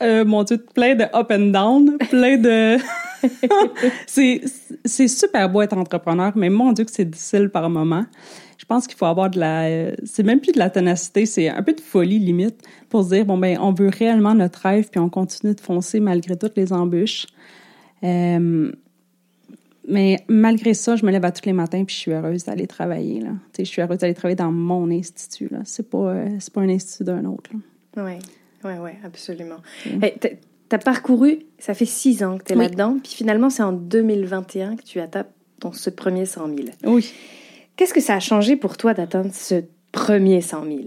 mon 0.00 0.42
Dieu, 0.42 0.62
plein 0.74 0.94
de 0.94 1.04
up 1.14 1.30
and 1.30 1.50
down, 1.50 1.96
plein 2.10 2.36
de... 2.36 2.76
c'est 4.06 5.08
super 5.08 5.48
beau 5.48 5.62
être 5.62 5.78
entrepreneur, 5.78 6.32
mais 6.34 6.50
mon 6.50 6.72
Dieu 6.72 6.84
que 6.84 6.90
c'est 6.90 7.06
difficile 7.06 7.48
par 7.48 7.70
moments 7.70 8.04
je 8.64 8.66
pense 8.66 8.86
qu'il 8.86 8.96
faut 8.96 9.04
avoir 9.04 9.28
de 9.28 9.38
la. 9.38 9.94
C'est 10.06 10.22
même 10.22 10.40
plus 10.40 10.52
de 10.52 10.58
la 10.58 10.70
ténacité, 10.70 11.26
c'est 11.26 11.50
un 11.50 11.62
peu 11.62 11.74
de 11.74 11.82
folie 11.82 12.18
limite 12.18 12.62
pour 12.88 13.04
se 13.04 13.10
dire 13.10 13.26
bon 13.26 13.36
ben 13.36 13.58
on 13.60 13.74
veut 13.74 13.90
réellement 13.90 14.34
notre 14.34 14.60
rêve 14.60 14.88
puis 14.90 14.98
on 14.98 15.10
continue 15.10 15.54
de 15.54 15.60
foncer 15.60 16.00
malgré 16.00 16.34
toutes 16.34 16.56
les 16.56 16.72
embûches. 16.72 17.26
Euh, 18.04 18.72
mais 19.86 20.24
malgré 20.28 20.72
ça, 20.72 20.96
je 20.96 21.04
me 21.04 21.10
lève 21.10 21.26
à 21.26 21.30
tous 21.30 21.44
les 21.44 21.52
matins 21.52 21.84
puis 21.84 21.94
je 21.94 22.00
suis 22.00 22.12
heureuse 22.12 22.44
d'aller 22.44 22.66
travailler 22.66 23.20
là. 23.20 23.32
je 23.58 23.64
suis 23.64 23.82
heureuse 23.82 23.98
d'aller 23.98 24.14
travailler 24.14 24.34
dans 24.34 24.50
mon 24.50 24.90
institut 24.90 25.48
là. 25.50 25.58
C'est 25.64 25.90
pas 25.90 25.98
euh, 25.98 26.28
c'est 26.38 26.54
pas 26.54 26.62
un 26.62 26.70
institut 26.70 27.04
d'un 27.04 27.26
autre. 27.26 27.50
Oui, 27.98 28.14
oui, 28.64 28.72
oui, 28.80 28.90
absolument. 29.04 29.58
tu 29.82 30.28
as 30.70 30.78
parcouru, 30.78 31.40
ça 31.58 31.74
fait 31.74 31.84
six 31.84 32.24
ans 32.24 32.38
que 32.38 32.44
tu 32.44 32.54
es 32.54 32.56
là-dedans, 32.56 32.96
puis 33.02 33.12
finalement, 33.12 33.50
c'est 33.50 33.62
en 33.62 33.72
2021 33.72 34.76
que 34.76 34.82
tu 34.84 35.00
as 35.00 35.08
ton 35.60 35.72
ce 35.72 35.90
premier 35.90 36.24
100 36.24 36.46
000. 36.46 36.68
Oui. 36.86 37.12
Qu'est-ce 37.76 37.94
que 37.94 38.00
ça 38.00 38.14
a 38.14 38.20
changé 38.20 38.56
pour 38.56 38.76
toi 38.76 38.94
d'atteindre 38.94 39.30
ce 39.32 39.64
premier 39.92 40.40
100 40.40 40.64
000? 40.64 40.78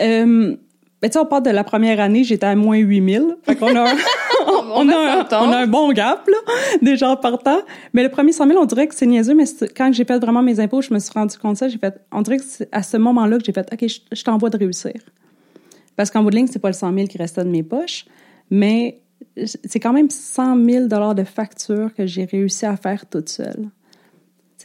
Euh, 0.00 0.56
ben, 1.00 1.10
on 1.16 1.26
parle 1.26 1.42
de 1.42 1.50
la 1.50 1.64
première 1.64 2.00
année, 2.00 2.24
j'étais 2.24 2.46
à 2.46 2.56
moins 2.56 2.76
8 2.76 3.12
000. 3.12 3.32
Fait 3.42 3.56
qu'on 3.56 3.74
a, 3.76 3.94
on, 4.46 4.88
a, 4.88 5.26
on, 5.32 5.52
a 5.52 5.58
un, 5.58 5.66
bon 5.66 5.92
gap, 5.92 6.26
là, 6.28 6.54
déjà 6.82 7.10
en 7.10 7.16
partant. 7.16 7.60
Mais 7.92 8.02
le 8.02 8.08
premier 8.08 8.32
100 8.32 8.48
000, 8.48 8.58
on 8.58 8.64
dirait 8.64 8.86
que 8.86 8.94
c'est 8.94 9.06
niaiseux, 9.06 9.34
mais 9.34 9.44
quand 9.76 9.92
j'ai 9.92 10.04
fait 10.04 10.18
vraiment 10.18 10.42
mes 10.42 10.60
impôts, 10.60 10.82
je 10.82 10.92
me 10.92 10.98
suis 10.98 11.12
rendu 11.12 11.36
compte 11.38 11.52
de 11.52 11.58
ça. 11.58 11.68
J'ai 11.68 11.78
fait, 11.78 12.00
on 12.10 12.22
dirait 12.22 12.38
que 12.38 12.44
c'est 12.46 12.68
à 12.72 12.82
ce 12.82 12.96
moment-là 12.96 13.38
que 13.38 13.44
j'ai 13.44 13.52
fait, 13.52 13.68
OK, 13.72 13.86
je, 14.12 14.22
t'envoie 14.22 14.50
de 14.50 14.58
réussir. 14.58 14.94
Parce 15.96 16.10
qu'en 16.10 16.22
bout 16.22 16.30
de 16.30 16.36
ligne, 16.36 16.46
c'est 16.46 16.58
pas 16.58 16.68
le 16.68 16.74
100 16.74 16.94
000 16.94 17.06
qui 17.06 17.18
restait 17.18 17.44
de 17.44 17.50
mes 17.50 17.62
poches, 17.62 18.06
mais 18.50 19.00
c'est 19.64 19.80
quand 19.80 19.92
même 19.92 20.10
100 20.10 20.64
000 20.64 20.86
de 20.86 21.24
factures 21.24 21.94
que 21.94 22.06
j'ai 22.06 22.24
réussi 22.24 22.66
à 22.66 22.76
faire 22.76 23.06
toute 23.06 23.28
seule. 23.28 23.68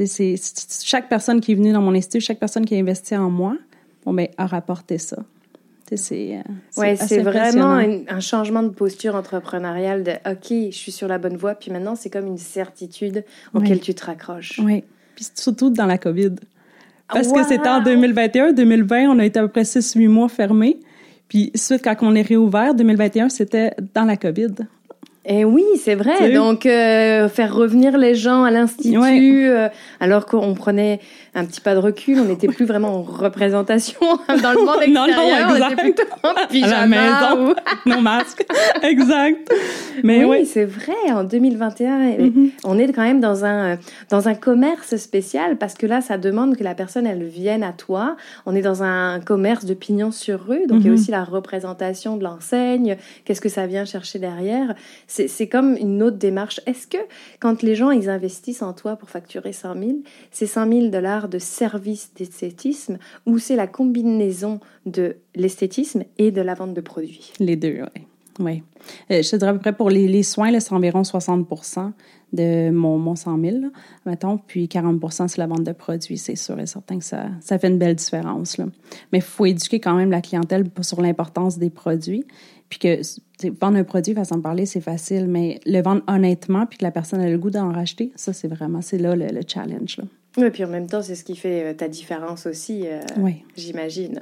C'est 0.05 0.35
chaque 0.83 1.09
personne 1.09 1.41
qui 1.41 1.51
est 1.51 1.55
venue 1.55 1.73
dans 1.73 1.81
mon 1.81 1.93
institut, 1.93 2.21
chaque 2.21 2.39
personne 2.39 2.65
qui 2.65 2.75
a 2.75 2.77
investi 2.77 3.15
en 3.15 3.29
moi, 3.29 3.57
bon 4.05 4.13
ben 4.13 4.27
a 4.37 4.45
rapporté 4.45 4.97
ça. 4.97 5.17
C'est 5.95 6.37
euh, 6.37 6.81
ouais, 6.81 6.95
c'est 6.95 7.19
vraiment 7.19 7.81
un, 8.07 8.19
changement 8.19 8.61
de 8.61 8.69
posture 8.69 9.15
entrepreneuriale 9.15 10.03
de 10.03 10.11
OK, 10.29 10.71
je 10.71 10.75
suis 10.75 10.91
sur 10.91 11.07
la 11.07 11.17
bonne 11.17 11.35
voie, 11.35 11.55
puis 11.55 11.71
maintenant 11.71 11.95
c'est 11.95 12.09
comme 12.09 12.27
une 12.27 12.37
certitude 12.37 13.23
auquel 13.53 13.79
tu 13.79 13.93
te 13.93 14.05
raccroches. 14.05 14.59
Oui, 14.63 14.83
puis 15.15 15.27
surtout 15.33 15.69
dans 15.69 15.87
la 15.87 15.97
COVID. 15.97 16.35
Parce 17.11 17.31
que 17.31 17.43
c'était 17.43 17.67
en 17.67 17.81
2021, 17.81 18.53
2020, 18.53 19.09
on 19.09 19.17
a 19.17 19.25
été 19.25 19.39
à 19.39 19.41
peu 19.43 19.47
près 19.47 19.63
6-8 19.63 20.07
mois 20.07 20.29
fermés. 20.29 20.79
Puis 21.27 21.51
suite, 21.55 21.83
quand 21.83 21.95
on 22.01 22.13
est 22.13 22.21
réouvert, 22.21 22.75
2021, 22.75 23.29
c'était 23.29 23.73
dans 23.95 24.05
la 24.05 24.15
COVID. 24.15 24.53
Et 25.31 25.41
eh 25.41 25.45
oui, 25.45 25.63
c'est 25.77 25.93
vrai. 25.93 26.31
Donc, 26.31 26.65
euh, 26.65 27.29
faire 27.29 27.53
revenir 27.53 27.99
les 27.99 28.15
gens 28.15 28.43
à 28.43 28.49
l'institut, 28.49 28.97
euh, 28.97 29.69
alors 29.99 30.25
qu'on 30.25 30.55
prenait 30.55 30.99
un 31.35 31.45
petit 31.45 31.61
pas 31.61 31.75
de 31.75 31.79
recul, 31.79 32.19
on 32.19 32.25
n'était 32.25 32.47
plus 32.47 32.65
vraiment 32.65 32.95
en 32.95 33.01
représentation 33.03 33.99
dans 34.27 34.53
le 34.53 34.65
monde 34.65 34.81
extérieur. 34.81 35.07
non, 35.07 35.49
non, 35.49 35.53
exact. 35.53 35.79
On 35.83 35.87
était 35.87 35.93
plutôt 35.93 36.13
en 36.23 36.47
pyjama. 36.47 36.75
À 36.75 36.87
la 36.87 37.35
maison, 37.35 37.55
non 37.85 38.01
masque. 38.01 38.43
exact. 38.81 39.53
Mais 40.03 40.25
oui, 40.25 40.47
c'est 40.47 40.65
vrai. 40.65 40.95
En 41.11 41.23
2021, 41.23 41.99
mm-hmm. 41.99 42.49
on 42.63 42.79
est 42.79 42.91
quand 42.91 43.03
même 43.03 43.19
dans 43.19 43.45
un 43.45 43.77
dans 44.09 44.27
un 44.29 44.33
commerce 44.33 44.95
spécial 44.95 45.57
parce 45.57 45.75
que 45.75 45.85
là, 45.85 46.01
ça 46.01 46.17
demande 46.17 46.57
que 46.57 46.63
la 46.63 46.73
personne 46.73 47.05
elle 47.05 47.23
vienne 47.23 47.61
à 47.61 47.71
toi. 47.71 48.17
On 48.47 48.55
est 48.55 48.63
dans 48.63 48.81
un 48.81 49.19
commerce 49.19 49.65
de 49.65 49.75
pignon 49.75 50.09
sur 50.09 50.43
rue, 50.43 50.65
donc 50.65 50.79
il 50.79 50.85
y 50.85 50.89
a 50.89 50.91
mm-hmm. 50.91 50.93
aussi 50.95 51.11
la 51.11 51.23
représentation 51.23 52.17
de 52.17 52.23
l'enseigne. 52.23 52.97
Qu'est-ce 53.25 53.41
que 53.41 53.49
ça 53.49 53.67
vient 53.67 53.85
chercher 53.85 54.17
derrière 54.17 54.73
c'est 55.27 55.47
comme 55.47 55.75
une 55.75 56.01
autre 56.03 56.17
démarche. 56.17 56.61
Est-ce 56.65 56.87
que 56.87 56.97
quand 57.39 57.61
les 57.61 57.75
gens 57.75 57.91
ils 57.91 58.09
investissent 58.09 58.61
en 58.61 58.73
toi 58.73 58.95
pour 58.95 59.09
facturer 59.09 59.53
100 59.53 59.73
000, 59.73 59.91
c'est 60.31 60.45
100 60.45 60.71
000 60.71 60.87
dollars 60.87 61.29
de 61.29 61.39
service 61.39 62.11
d'esthétisme 62.15 62.97
ou 63.25 63.37
c'est 63.37 63.55
la 63.55 63.67
combinaison 63.67 64.59
de 64.85 65.17
l'esthétisme 65.35 66.03
et 66.17 66.31
de 66.31 66.41
la 66.41 66.53
vente 66.53 66.73
de 66.73 66.81
produits? 66.81 67.33
Les 67.39 67.55
deux, 67.55 67.81
oui. 67.95 68.03
Oui. 68.39 68.63
Euh, 69.11 69.21
je 69.21 69.29
te 69.29 69.35
dirais 69.35 69.51
à 69.51 69.53
peu 69.53 69.59
près 69.59 69.73
pour 69.73 69.89
les, 69.89 70.23
soins, 70.23 70.57
c'est 70.59 70.73
environ 70.73 71.03
60 71.03 71.45
de 72.31 72.69
mon, 72.69 72.97
mon 72.97 73.15
100 73.15 73.41
000, 73.41 73.57
mettons, 74.05 74.37
puis 74.37 74.69
40 74.69 75.01
c'est 75.11 75.37
la 75.37 75.47
vente 75.47 75.63
de 75.63 75.73
produits. 75.73 76.17
C'est 76.17 76.37
sûr 76.37 76.57
et 76.59 76.65
certain 76.65 76.99
que 76.99 77.03
ça, 77.03 77.29
fait 77.41 77.67
une 77.67 77.77
belle 77.77 77.95
différence. 77.95 78.57
Mais 79.11 79.19
il 79.19 79.21
faut 79.21 79.45
éduquer 79.45 79.79
quand 79.79 79.95
même 79.95 80.11
la 80.11 80.21
clientèle 80.21 80.65
sur 80.81 81.01
l'importance 81.01 81.57
des 81.57 81.69
produits. 81.69 82.25
Puis 82.69 82.79
que 82.79 83.01
vendre 83.59 83.77
un 83.77 83.83
produit, 83.83 84.13
façon 84.13 84.37
de 84.37 84.41
parler, 84.41 84.65
c'est 84.65 84.81
facile, 84.81 85.27
mais 85.27 85.59
le 85.65 85.81
vendre 85.81 86.01
honnêtement, 86.07 86.65
puis 86.65 86.77
que 86.77 86.83
la 86.83 86.91
personne 86.91 87.21
a 87.21 87.29
le 87.29 87.37
goût 87.37 87.49
d'en 87.49 87.71
racheter, 87.71 88.11
ça, 88.15 88.33
c'est 88.33 88.47
vraiment, 88.47 88.81
c'est 88.81 88.97
là 88.97 89.15
le, 89.15 89.41
challenge. 89.47 89.97
Là. 89.97 90.03
Oui, 90.37 90.51
puis 90.51 90.63
en 90.63 90.67
même 90.67 90.85
temps, 90.85 91.01
c'est 91.01 91.15
ce 91.15 91.23
qui 91.23 91.35
fait 91.35 91.63
euh, 91.63 91.73
ta 91.73 91.87
différence 91.87 92.45
aussi, 92.45 92.83
euh, 92.85 92.99
oui. 93.17 93.43
j'imagine. 93.57 94.21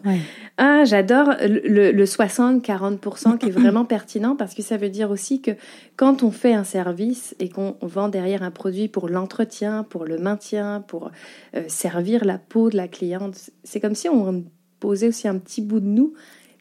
Ah, 0.57 0.85
j'adore 0.85 1.33
le, 1.41 1.91
le 1.91 2.05
60-40% 2.05 3.37
qui 3.37 3.47
est 3.47 3.51
vraiment 3.51 3.83
pertinent 3.85 4.35
parce 4.35 4.53
que 4.53 4.61
ça 4.61 4.77
veut 4.77 4.89
dire 4.89 5.11
aussi 5.11 5.41
que 5.41 5.51
quand 5.97 6.23
on 6.23 6.31
fait 6.31 6.53
un 6.53 6.63
service 6.63 7.35
et 7.39 7.49
qu'on 7.49 7.75
vend 7.81 8.07
derrière 8.07 8.41
un 8.41 8.51
produit 8.51 8.87
pour 8.87 9.09
l'entretien, 9.09 9.83
pour 9.83 10.05
le 10.05 10.17
maintien, 10.17 10.83
pour 10.87 11.11
euh, 11.55 11.63
servir 11.67 12.23
la 12.23 12.37
peau 12.37 12.69
de 12.69 12.77
la 12.77 12.87
cliente, 12.87 13.49
c'est 13.65 13.81
comme 13.81 13.95
si 13.95 14.07
on 14.07 14.45
posait 14.79 15.09
aussi 15.09 15.27
un 15.27 15.37
petit 15.37 15.61
bout 15.61 15.81
de 15.81 15.87
nous 15.87 16.13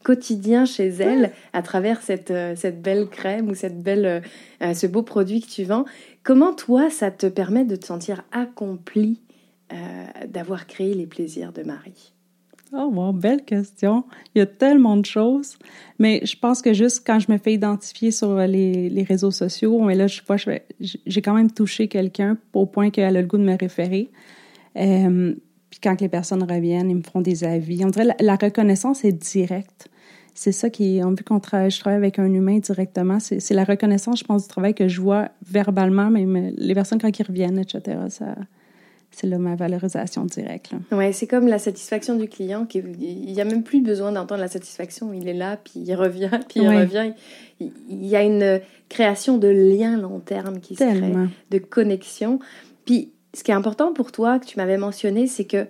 quotidien 0.07 0.63
chez 0.63 0.87
elle 0.87 1.33
à 1.51 1.61
travers 1.61 2.01
cette, 2.01 2.31
euh, 2.31 2.55
cette 2.55 2.81
belle 2.81 3.07
crème 3.07 3.49
ou 3.49 3.55
cette 3.55 3.83
belle, 3.83 4.05
euh, 4.05 4.19
euh, 4.63 4.73
ce 4.73 4.87
beau 4.87 5.03
produit 5.03 5.41
que 5.41 5.49
tu 5.49 5.65
vends. 5.65 5.83
Comment 6.23 6.53
toi, 6.53 6.89
ça 6.89 7.11
te 7.11 7.27
permet 7.27 7.65
de 7.65 7.75
te 7.75 7.85
sentir 7.85 8.23
accompli 8.31 9.21
d'avoir 10.29 10.65
créé 10.65 10.93
les 10.93 11.07
plaisirs 11.07 11.51
de 11.51 11.61
Marie? 11.61 12.13
Oh, 12.71 12.89
wow, 12.89 13.11
belle 13.11 13.43
question. 13.43 14.05
Il 14.33 14.39
y 14.39 14.41
a 14.41 14.45
tellement 14.45 14.95
de 14.95 15.05
choses. 15.05 15.57
Mais 15.99 16.21
je 16.23 16.37
pense 16.39 16.61
que 16.61 16.71
juste 16.71 17.03
quand 17.05 17.19
je 17.19 17.29
me 17.29 17.37
fais 17.37 17.51
identifier 17.51 18.11
sur 18.11 18.37
les, 18.37 18.89
les 18.89 19.03
réseaux 19.03 19.31
sociaux, 19.31 19.81
mais 19.81 19.95
là, 19.95 20.07
je 20.07 20.21
vois, 20.25 20.37
j'ai 20.79 21.21
quand 21.21 21.33
même 21.33 21.51
touché 21.51 21.89
quelqu'un 21.89 22.37
au 22.53 22.65
point 22.65 22.91
qu'elle 22.91 23.17
a 23.17 23.21
le 23.21 23.27
goût 23.27 23.37
de 23.37 23.43
me 23.43 23.57
référer. 23.57 24.09
puis 24.73 25.79
quand 25.83 25.99
les 25.99 26.07
personnes 26.07 26.43
reviennent, 26.49 26.89
ils 26.89 26.95
me 26.95 27.03
font 27.03 27.19
des 27.19 27.43
avis. 27.43 27.83
On 27.83 27.89
dirait 27.89 28.05
la, 28.05 28.15
la 28.21 28.35
reconnaissance 28.37 29.03
est 29.03 29.11
directe 29.11 29.89
c'est 30.37 30.51
ça 30.51 30.69
qui 30.69 30.99
est, 30.99 31.03
vu 31.03 31.23
qu'on 31.25 31.39
travaille, 31.39 31.71
je 31.71 31.79
travaille 31.79 31.97
avec 31.97 32.19
un 32.19 32.31
humain 32.31 32.59
directement, 32.59 33.19
c'est 33.19 33.53
la 33.55 33.63
reconnaissance, 33.63 34.19
je 34.19 34.23
pense, 34.23 34.43
du 34.43 34.47
travail 34.47 34.75
que 34.75 34.87
je 34.87 35.01
vois 35.01 35.29
verbalement, 35.43 36.11
même 36.11 36.53
les 36.55 36.75
personnes 36.75 37.01
quand 37.01 37.17
ils 37.17 37.25
reviennent, 37.25 37.57
etc. 37.57 37.97
Ça, 38.09 38.35
c'est 39.09 39.25
là 39.25 39.39
ma 39.39 39.55
valorisation 39.55 40.25
directe. 40.25 40.73
Oui, 40.91 41.11
c'est 41.11 41.25
comme 41.25 41.47
la 41.47 41.57
satisfaction 41.57 42.15
du 42.15 42.27
client. 42.27 42.67
Qui, 42.67 42.83
il 42.99 43.33
n'y 43.33 43.41
a 43.41 43.45
même 43.45 43.63
plus 43.63 43.81
besoin 43.81 44.11
d'entendre 44.11 44.41
la 44.41 44.47
satisfaction. 44.47 45.11
Il 45.11 45.27
est 45.27 45.33
là, 45.33 45.57
puis 45.57 45.79
il 45.83 45.95
revient, 45.95 46.29
puis 46.47 46.59
il 46.61 46.69
revient. 46.69 47.13
Il, 47.59 48.05
y 48.05 48.15
a 48.15 48.21
une 48.21 48.61
création 48.89 49.39
de 49.39 49.47
lien 49.47 49.97
long 49.97 50.19
terme 50.19 50.59
qui 50.59 50.75
se 50.75 50.83
crée, 50.83 51.13
de 51.49 51.57
connexion. 51.57 52.37
Puis 52.85 53.11
ce 53.33 53.43
qui 53.43 53.49
est 53.49 53.55
important 53.55 53.91
pour 53.91 54.11
toi, 54.11 54.37
que 54.37 54.45
tu 54.45 54.57
m'avais 54.57 54.77
mentionné, 54.77 55.25
c'est 55.25 55.45
que 55.45 55.65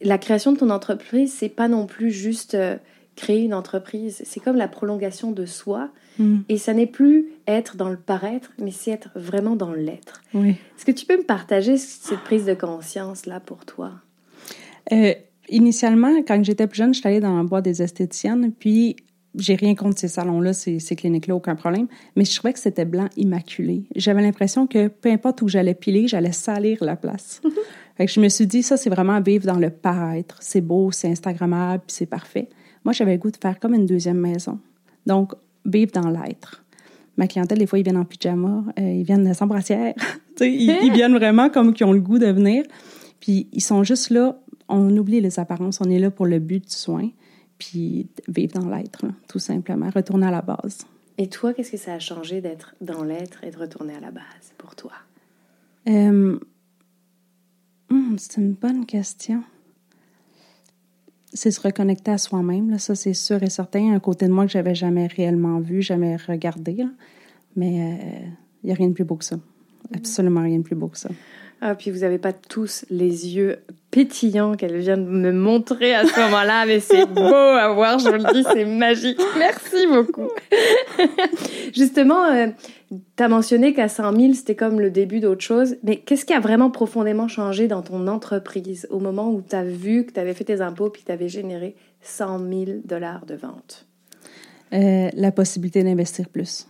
la 0.00 0.16
création 0.16 0.52
de 0.52 0.58
ton 0.58 0.70
entreprise, 0.70 1.34
c'est 1.34 1.50
pas 1.50 1.68
non 1.68 1.84
plus 1.84 2.10
juste 2.10 2.54
euh, 2.54 2.78
créer 3.16 3.42
une 3.42 3.54
entreprise, 3.54 4.22
c'est 4.24 4.40
comme 4.40 4.56
la 4.56 4.68
prolongation 4.68 5.32
de 5.32 5.44
soi. 5.46 5.90
Mm. 6.18 6.38
Et 6.48 6.56
ça 6.56 6.72
n'est 6.72 6.86
plus 6.86 7.28
être 7.46 7.76
dans 7.76 7.88
le 7.88 7.96
paraître, 7.96 8.52
mais 8.58 8.70
c'est 8.70 8.90
être 8.90 9.10
vraiment 9.14 9.56
dans 9.56 9.72
l'être. 9.72 10.22
Oui. 10.34 10.50
Est-ce 10.50 10.84
que 10.84 10.92
tu 10.92 11.06
peux 11.06 11.18
me 11.18 11.24
partager 11.24 11.76
cette 11.76 12.20
prise 12.20 12.46
de 12.46 12.54
conscience-là 12.54 13.40
pour 13.40 13.64
toi? 13.64 13.92
Euh, 14.92 15.14
initialement, 15.48 16.22
quand 16.26 16.42
j'étais 16.42 16.66
plus 16.66 16.78
jeune, 16.78 16.94
je 16.94 17.00
suis 17.00 17.08
allée 17.08 17.20
dans 17.20 17.36
la 17.36 17.42
boîte 17.42 17.64
des 17.64 17.82
esthéticiennes, 17.82 18.52
puis 18.52 18.96
j'ai 19.36 19.54
rien 19.54 19.74
contre 19.74 19.98
ces 19.98 20.08
salons-là, 20.08 20.52
ces, 20.52 20.80
ces 20.80 20.96
cliniques-là, 20.96 21.36
aucun 21.36 21.54
problème, 21.54 21.86
mais 22.16 22.24
je 22.24 22.34
trouvais 22.34 22.52
que 22.52 22.58
c'était 22.58 22.84
blanc 22.84 23.08
immaculé. 23.16 23.84
J'avais 23.94 24.22
l'impression 24.22 24.66
que 24.66 24.88
peu 24.88 25.10
importe 25.10 25.42
où 25.42 25.48
j'allais 25.48 25.74
piler, 25.74 26.08
j'allais 26.08 26.32
salir 26.32 26.82
la 26.82 26.96
place. 26.96 27.40
fait 27.96 28.06
que 28.06 28.12
je 28.12 28.20
me 28.20 28.28
suis 28.28 28.46
dit, 28.46 28.62
ça, 28.62 28.76
c'est 28.76 28.90
vraiment 28.90 29.20
vivre 29.20 29.46
dans 29.46 29.58
le 29.58 29.70
paraître. 29.70 30.38
C'est 30.40 30.60
beau, 30.60 30.90
c'est 30.90 31.08
Instagrammable, 31.08 31.82
puis 31.86 31.94
c'est 31.94 32.06
parfait. 32.06 32.48
Moi, 32.84 32.92
j'avais 32.92 33.12
le 33.12 33.18
goût 33.18 33.30
de 33.30 33.36
faire 33.36 33.58
comme 33.58 33.74
une 33.74 33.86
deuxième 33.86 34.18
maison. 34.18 34.58
Donc, 35.06 35.34
vivre 35.64 35.92
dans 35.92 36.08
l'être. 36.08 36.64
Ma 37.16 37.26
clientèle, 37.26 37.58
des 37.58 37.66
fois, 37.66 37.78
ils 37.78 37.82
viennent 37.82 37.98
en 37.98 38.04
pyjama, 38.04 38.64
euh, 38.78 38.82
ils 38.82 39.04
viennent 39.04 39.32
sans 39.34 39.46
brassière. 39.46 39.94
ils, 40.40 40.78
ils 40.82 40.92
viennent 40.92 41.16
vraiment 41.16 41.50
comme 41.50 41.74
qu'ils 41.74 41.86
ont 41.86 41.92
le 41.92 42.00
goût 42.00 42.18
de 42.18 42.26
venir. 42.26 42.64
Puis, 43.20 43.48
ils 43.52 43.62
sont 43.62 43.84
juste 43.84 44.10
là. 44.10 44.38
On 44.68 44.96
oublie 44.96 45.20
les 45.20 45.38
apparences. 45.38 45.80
On 45.80 45.90
est 45.90 45.98
là 45.98 46.10
pour 46.10 46.26
le 46.26 46.38
but 46.38 46.64
du 46.64 46.74
soin. 46.74 47.10
Puis, 47.58 48.08
vivre 48.28 48.58
dans 48.58 48.68
l'être, 48.68 49.04
tout 49.28 49.38
simplement. 49.38 49.90
Retourner 49.94 50.28
à 50.28 50.30
la 50.30 50.42
base. 50.42 50.86
Et 51.18 51.28
toi, 51.28 51.52
qu'est-ce 51.52 51.72
que 51.72 51.76
ça 51.76 51.94
a 51.94 51.98
changé 51.98 52.40
d'être 52.40 52.74
dans 52.80 53.04
l'être 53.04 53.44
et 53.44 53.50
de 53.50 53.58
retourner 53.58 53.94
à 53.94 54.00
la 54.00 54.10
base 54.10 54.54
pour 54.56 54.74
toi? 54.74 54.92
Euh, 55.86 56.38
hmm, 57.90 58.16
c'est 58.16 58.40
une 58.40 58.52
bonne 58.52 58.86
question 58.86 59.42
c'est 61.32 61.50
se 61.50 61.60
reconnecter 61.60 62.10
à 62.10 62.18
soi-même. 62.18 62.78
Ça, 62.78 62.94
c'est 62.94 63.14
sûr 63.14 63.42
et 63.42 63.50
certain. 63.50 63.92
Un 63.92 64.00
côté 64.00 64.26
de 64.26 64.32
moi 64.32 64.46
que 64.46 64.52
j'avais 64.52 64.74
jamais 64.74 65.06
réellement 65.06 65.60
vu, 65.60 65.82
jamais 65.82 66.16
regardé. 66.16 66.84
Mais 67.56 67.74
il 67.74 67.80
euh, 67.80 68.28
n'y 68.64 68.72
a 68.72 68.74
rien 68.74 68.88
de 68.88 68.94
plus 68.94 69.04
beau 69.04 69.16
que 69.16 69.24
ça. 69.24 69.36
Absolument 69.94 70.42
rien 70.42 70.58
de 70.58 70.62
plus 70.62 70.76
beau 70.76 70.88
que 70.88 70.98
ça. 70.98 71.10
Ah, 71.62 71.74
puis 71.74 71.90
vous 71.90 72.00
n'avez 72.00 72.18
pas 72.18 72.32
tous 72.32 72.86
les 72.88 73.36
yeux 73.36 73.58
pétillants 73.90 74.54
qu'elle 74.54 74.78
vient 74.78 74.96
de 74.96 75.02
me 75.02 75.30
montrer 75.30 75.94
à 75.94 76.06
ce 76.06 76.20
moment-là, 76.20 76.64
mais 76.64 76.80
c'est 76.80 77.04
beau 77.14 77.20
à 77.20 77.70
voir, 77.74 77.98
je 77.98 78.08
vous 78.08 78.14
le 78.14 78.32
dis, 78.32 78.44
c'est 78.50 78.64
magique. 78.64 79.20
Merci 79.38 79.86
beaucoup. 79.86 80.28
Justement, 81.74 82.24
euh, 82.24 82.46
tu 82.90 83.22
as 83.22 83.28
mentionné 83.28 83.74
qu'à 83.74 83.88
100 83.88 84.16
000, 84.16 84.32
c'était 84.32 84.54
comme 84.54 84.80
le 84.80 84.90
début 84.90 85.20
d'autre 85.20 85.42
chose, 85.42 85.76
mais 85.82 85.96
qu'est-ce 85.96 86.24
qui 86.24 86.32
a 86.32 86.40
vraiment 86.40 86.70
profondément 86.70 87.28
changé 87.28 87.68
dans 87.68 87.82
ton 87.82 88.06
entreprise 88.06 88.86
au 88.90 88.98
moment 88.98 89.30
où 89.30 89.42
tu 89.42 89.54
as 89.54 89.64
vu 89.64 90.06
que 90.06 90.12
tu 90.12 90.20
avais 90.20 90.32
fait 90.34 90.44
tes 90.44 90.62
impôts 90.62 90.88
puis 90.88 91.02
que 91.02 91.06
tu 91.06 91.12
avais 91.12 91.28
généré 91.28 91.76
100 92.00 92.38
000 92.38 92.64
dollars 92.86 93.26
de 93.26 93.34
vente? 93.34 93.86
Euh, 94.72 95.10
la 95.12 95.32
possibilité 95.32 95.82
d'investir 95.82 96.28
plus 96.28 96.66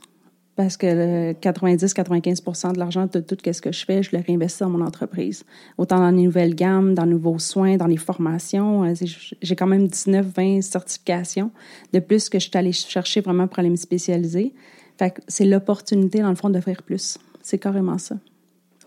parce 0.61 0.77
que 0.77 1.33
90-95% 1.33 2.75
de 2.75 2.79
l'argent 2.79 3.09
de 3.11 3.21
tout 3.21 3.39
ce 3.51 3.63
que 3.63 3.73
je 3.73 3.83
fais, 3.83 4.03
je 4.03 4.15
le 4.15 4.23
réinvestis 4.23 4.63
dans 4.63 4.69
mon 4.69 4.85
entreprise. 4.85 5.43
Autant 5.79 5.99
dans 5.99 6.11
les 6.11 6.25
nouvelles 6.25 6.55
gammes, 6.55 6.95
dans 6.95 7.07
nouveaux 7.07 7.39
soins, 7.39 7.79
dans 7.79 7.87
les 7.87 7.97
formations. 7.97 8.85
Euh, 8.85 8.93
j'ai 9.41 9.57
quand 9.57 9.67
même 9.67 9.87
19-20 9.87 10.61
certifications 10.61 11.51
de 11.95 11.99
plus 11.99 12.29
que 12.29 12.39
je 12.39 12.49
suis 12.51 12.59
allée 12.59 12.73
chercher 12.73 13.23
vraiment 13.23 13.49
pour 13.49 13.59
aller 13.59 13.71
me 13.71 13.77
spécialiser. 13.77 14.53
C'est 15.29 15.47
l'opportunité, 15.47 16.21
dans 16.21 16.29
le 16.29 16.35
fond, 16.35 16.53
faire 16.61 16.83
plus. 16.83 17.17
C'est 17.41 17.59
carrément 17.59 17.97
ça. 17.97 18.17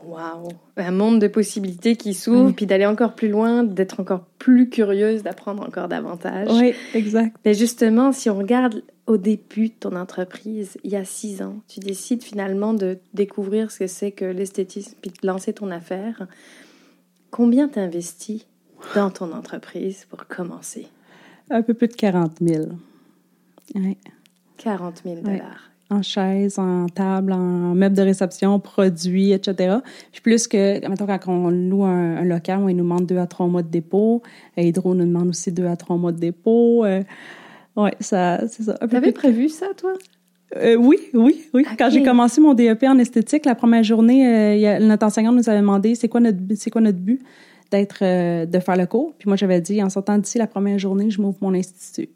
Wow! 0.06 0.50
Un 0.78 0.92
monde 0.92 1.20
de 1.20 1.28
possibilités 1.28 1.96
qui 1.96 2.14
s'ouvre, 2.14 2.52
puis 2.52 2.66
d'aller 2.66 2.86
encore 2.86 3.16
plus 3.16 3.30
loin, 3.30 3.64
d'être 3.64 4.00
encore 4.00 4.26
plus 4.40 4.70
curieuse, 4.70 5.24
d'apprendre 5.24 5.64
encore 5.64 5.88
davantage. 5.88 6.50
Oui, 6.52 6.74
exact. 6.94 7.36
Mais 7.46 7.54
justement, 7.54 8.12
si 8.12 8.30
on 8.30 8.38
regarde 8.38 8.84
au 9.08 9.18
début 9.18 9.70
de 9.70 9.74
ton 9.74 9.96
entreprise, 9.96 10.78
il 10.84 10.92
y 10.92 10.96
a 10.96 11.06
six 11.06 11.42
ans, 11.42 11.56
tu 11.68 11.80
décides 11.80 12.24
finalement 12.24 12.74
de 12.74 13.00
découvrir 13.14 13.72
ce 13.72 13.80
que 13.80 13.88
c'est 13.88 14.12
que 14.12 14.26
l'esthétisme, 14.26 14.96
puis 15.02 15.12
de 15.12 15.28
lancer 15.28 15.54
ton 15.54 15.72
affaire. 15.72 16.28
Combien 17.32 17.68
t'investis 17.68 18.46
dans 18.96 19.10
ton 19.10 19.32
entreprise 19.34 20.06
pour 20.10 20.28
commencer? 20.28 20.88
Un 21.50 21.62
peu 21.62 21.74
plus 21.74 21.88
de 21.88 21.96
40 21.96 22.38
000. 22.42 22.66
Oui. 23.76 23.98
40 24.58 25.02
000 25.04 25.22
dollars 25.22 25.73
en 25.90 26.02
chaise, 26.02 26.60
en 26.60 26.88
table, 26.88 27.34
en 27.34 27.76
meubles 27.76 27.96
de 27.96 28.02
réception, 28.02 28.60
produits, 28.60 29.32
etc. 29.32 29.78
Puis 30.12 30.22
plus 30.22 30.48
que, 30.48 30.88
mettons, 30.88 31.06
quand 31.06 31.28
on 31.28 31.50
loue 31.50 31.84
un, 31.84 32.24
local, 32.24 32.60
on 32.60 32.68
nous 32.68 32.76
demande 32.76 33.06
deux 33.06 33.18
à 33.18 33.28
trois 33.28 33.48
mois 33.48 33.64
de 33.64 33.70
dépôt. 33.70 34.22
Hydro 34.58 34.96
nous 34.96 35.06
demande 35.06 35.30
aussi 35.30 35.52
deux 35.52 35.66
à 35.66 35.76
trois 35.76 35.98
mois 35.98 36.12
de 36.12 36.20
dépôt. 36.20 36.86
Euh, 36.86 37.04
oui, 37.76 37.90
ça, 38.00 38.48
c'est 38.48 38.64
ça. 38.64 38.74
T'avais 38.76 39.12
prévu 39.12 39.50
ça, 39.50 39.68
toi? 39.78 39.94
Euh, 40.56 40.76
oui, 40.76 40.98
oui, 41.14 41.46
oui. 41.54 41.66
Quand 41.78 41.90
j'ai 41.90 42.04
commencé 42.04 42.40
mon 42.40 42.54
DEP 42.54 42.84
en 42.84 42.98
esthétique, 43.00 43.46
la 43.46 43.56
première 43.56 43.84
journée, 43.84 44.28
euh, 44.66 44.80
notre 44.80 45.06
enseignant 45.06 45.32
nous 45.32 45.50
avait 45.50 45.62
demandé 45.62 45.96
c'est 45.96 46.08
quoi 46.08 46.20
notre 46.20 46.38
c'est 46.56 46.70
quoi 46.70 46.82
notre 46.82 47.00
but 47.00 47.20
d'être 47.72 48.04
de 48.46 48.60
faire 48.60 48.78
le 48.78 48.86
cours? 48.86 49.16
Puis 49.18 49.28
moi 49.28 49.36
j'avais 49.36 49.62
dit 49.62 49.82
en 49.82 49.90
sortant 49.90 50.20
d'ici 50.20 50.38
la 50.38 50.46
première 50.46 50.78
journée, 50.78 51.10
je 51.10 51.20
m'ouvre 51.20 51.38
mon 51.42 51.56
institut. 51.56 52.10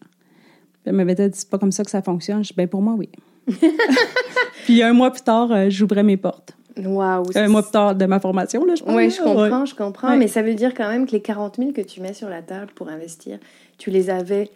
Elle 0.86 0.94
m'avait 0.94 1.16
dit 1.16 1.24
c'est 1.34 1.50
pas 1.50 1.58
comme 1.58 1.72
ça 1.72 1.84
que 1.84 1.90
ça 1.90 2.04
fonctionne. 2.04 2.44
Je 2.44 2.50
dis 2.50 2.56
ben 2.56 2.68
pour 2.68 2.84
moi 2.84 2.94
oui. 2.96 3.10
Puis 4.66 4.84
un 4.84 4.94
mois 4.94 5.12
plus 5.12 5.22
tard, 5.22 5.52
euh, 5.52 5.70
j'ouvrais 5.70 6.04
mes 6.04 6.18
portes. 6.18 6.54
Wow, 6.78 7.24
un 7.36 7.48
mois 7.48 7.64
plus 7.64 7.72
tard 7.72 7.96
de 7.96 8.06
ma 8.06 8.20
formation, 8.20 8.64
là, 8.64 8.76
je 8.76 8.84
pense. 8.84 8.96
Oui, 8.96 9.10
je 9.10 9.22
comprends, 9.22 9.66
je 9.66 9.76
comprends. 9.76 10.16
Mais 10.16 10.28
ça 10.28 10.44
veut 10.44 10.54
dire 10.54 10.74
quand 10.76 10.90
même 10.90 11.08
que 11.08 11.12
les 11.12 11.22
40 11.22 11.56
000 11.58 11.72
que 11.72 11.82
tu 11.82 12.02
mets 12.02 12.14
sur 12.14 12.30
la 12.30 12.42
table 12.42 12.72
pour 12.76 12.90
investir, 12.90 13.40
tu 13.78 13.90
les 13.90 14.10
avais 14.10 14.52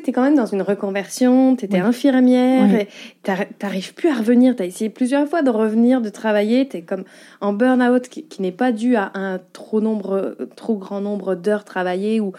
tu 0.00 0.10
es 0.10 0.12
quand 0.12 0.22
même 0.22 0.34
dans 0.34 0.46
une 0.46 0.62
reconversion, 0.62 1.56
tu 1.56 1.66
étais 1.66 1.78
infirmière, 1.78 2.86
tu 3.22 3.30
n'arrives 3.62 3.94
plus 3.94 4.08
à 4.08 4.14
revenir. 4.14 4.56
Tu 4.56 4.62
as 4.62 4.66
essayé 4.66 4.90
plusieurs 4.90 5.28
fois 5.28 5.42
de 5.42 5.50
revenir, 5.50 6.00
de 6.00 6.08
travailler. 6.08 6.68
Tu 6.68 6.78
es 6.78 6.82
comme 6.82 7.04
en 7.40 7.52
burn-out 7.52 8.08
qui, 8.08 8.42
n'est 8.42 8.52
pas 8.52 8.72
dû 8.72 8.96
à 8.96 9.12
un 9.14 9.38
trop, 9.52 9.80
nombre, 9.80 10.36
trop 10.56 10.76
grand 10.76 11.00
nombre 11.00 11.34
d'heures 11.34 11.64
travaillées, 11.64 12.20
ou, 12.20 12.32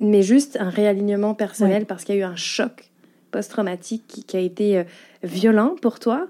mais 0.00 0.22
juste 0.22 0.56
un 0.60 0.70
réalignement 0.70 1.34
personnel 1.34 1.86
parce 1.86 2.04
qu'il 2.04 2.16
y 2.16 2.18
a 2.18 2.20
eu 2.22 2.24
un 2.24 2.36
choc 2.36 2.91
post-traumatique 3.32 4.24
qui, 4.26 4.36
a 4.36 4.40
été 4.40 4.78
euh, 4.78 4.84
violent 5.24 5.74
pour 5.82 5.98
toi. 5.98 6.28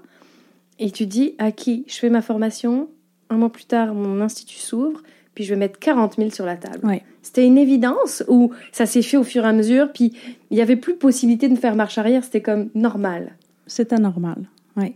Et 0.79 0.89
tu 0.89 1.05
dis 1.05 1.35
à 1.37 1.51
qui? 1.51 1.85
Je 1.87 1.95
fais 1.95 2.09
ma 2.09 2.23
formation, 2.23 2.89
un 3.29 3.37
mois 3.37 3.51
plus 3.51 3.65
tard, 3.65 3.93
mon 3.93 4.21
institut 4.21 4.57
s'ouvre, 4.57 5.01
puis 5.35 5.43
je 5.43 5.53
vais 5.53 5.59
mettre 5.59 5.79
40 5.79 6.15
000 6.17 6.29
sur 6.31 6.45
la 6.45 6.55
table. 6.55 7.01
C'était 7.21 7.45
une 7.45 7.57
évidence 7.57 8.23
ou 8.27 8.51
ça 8.71 8.85
s'est 8.85 9.01
fait 9.01 9.17
au 9.17 9.23
fur 9.23 9.45
et 9.45 9.47
à 9.47 9.53
mesure, 9.53 9.91
puis 9.93 10.13
il 10.49 10.55
n'y 10.55 10.61
avait 10.61 10.75
plus 10.75 10.95
possibilité 10.95 11.47
de 11.47 11.55
faire 11.55 11.75
marche 11.75 11.97
arrière, 11.97 12.23
c'était 12.23 12.41
comme 12.41 12.69
normal. 12.75 13.35
C'était 13.65 13.97
normal, 13.97 14.47
oui. 14.75 14.95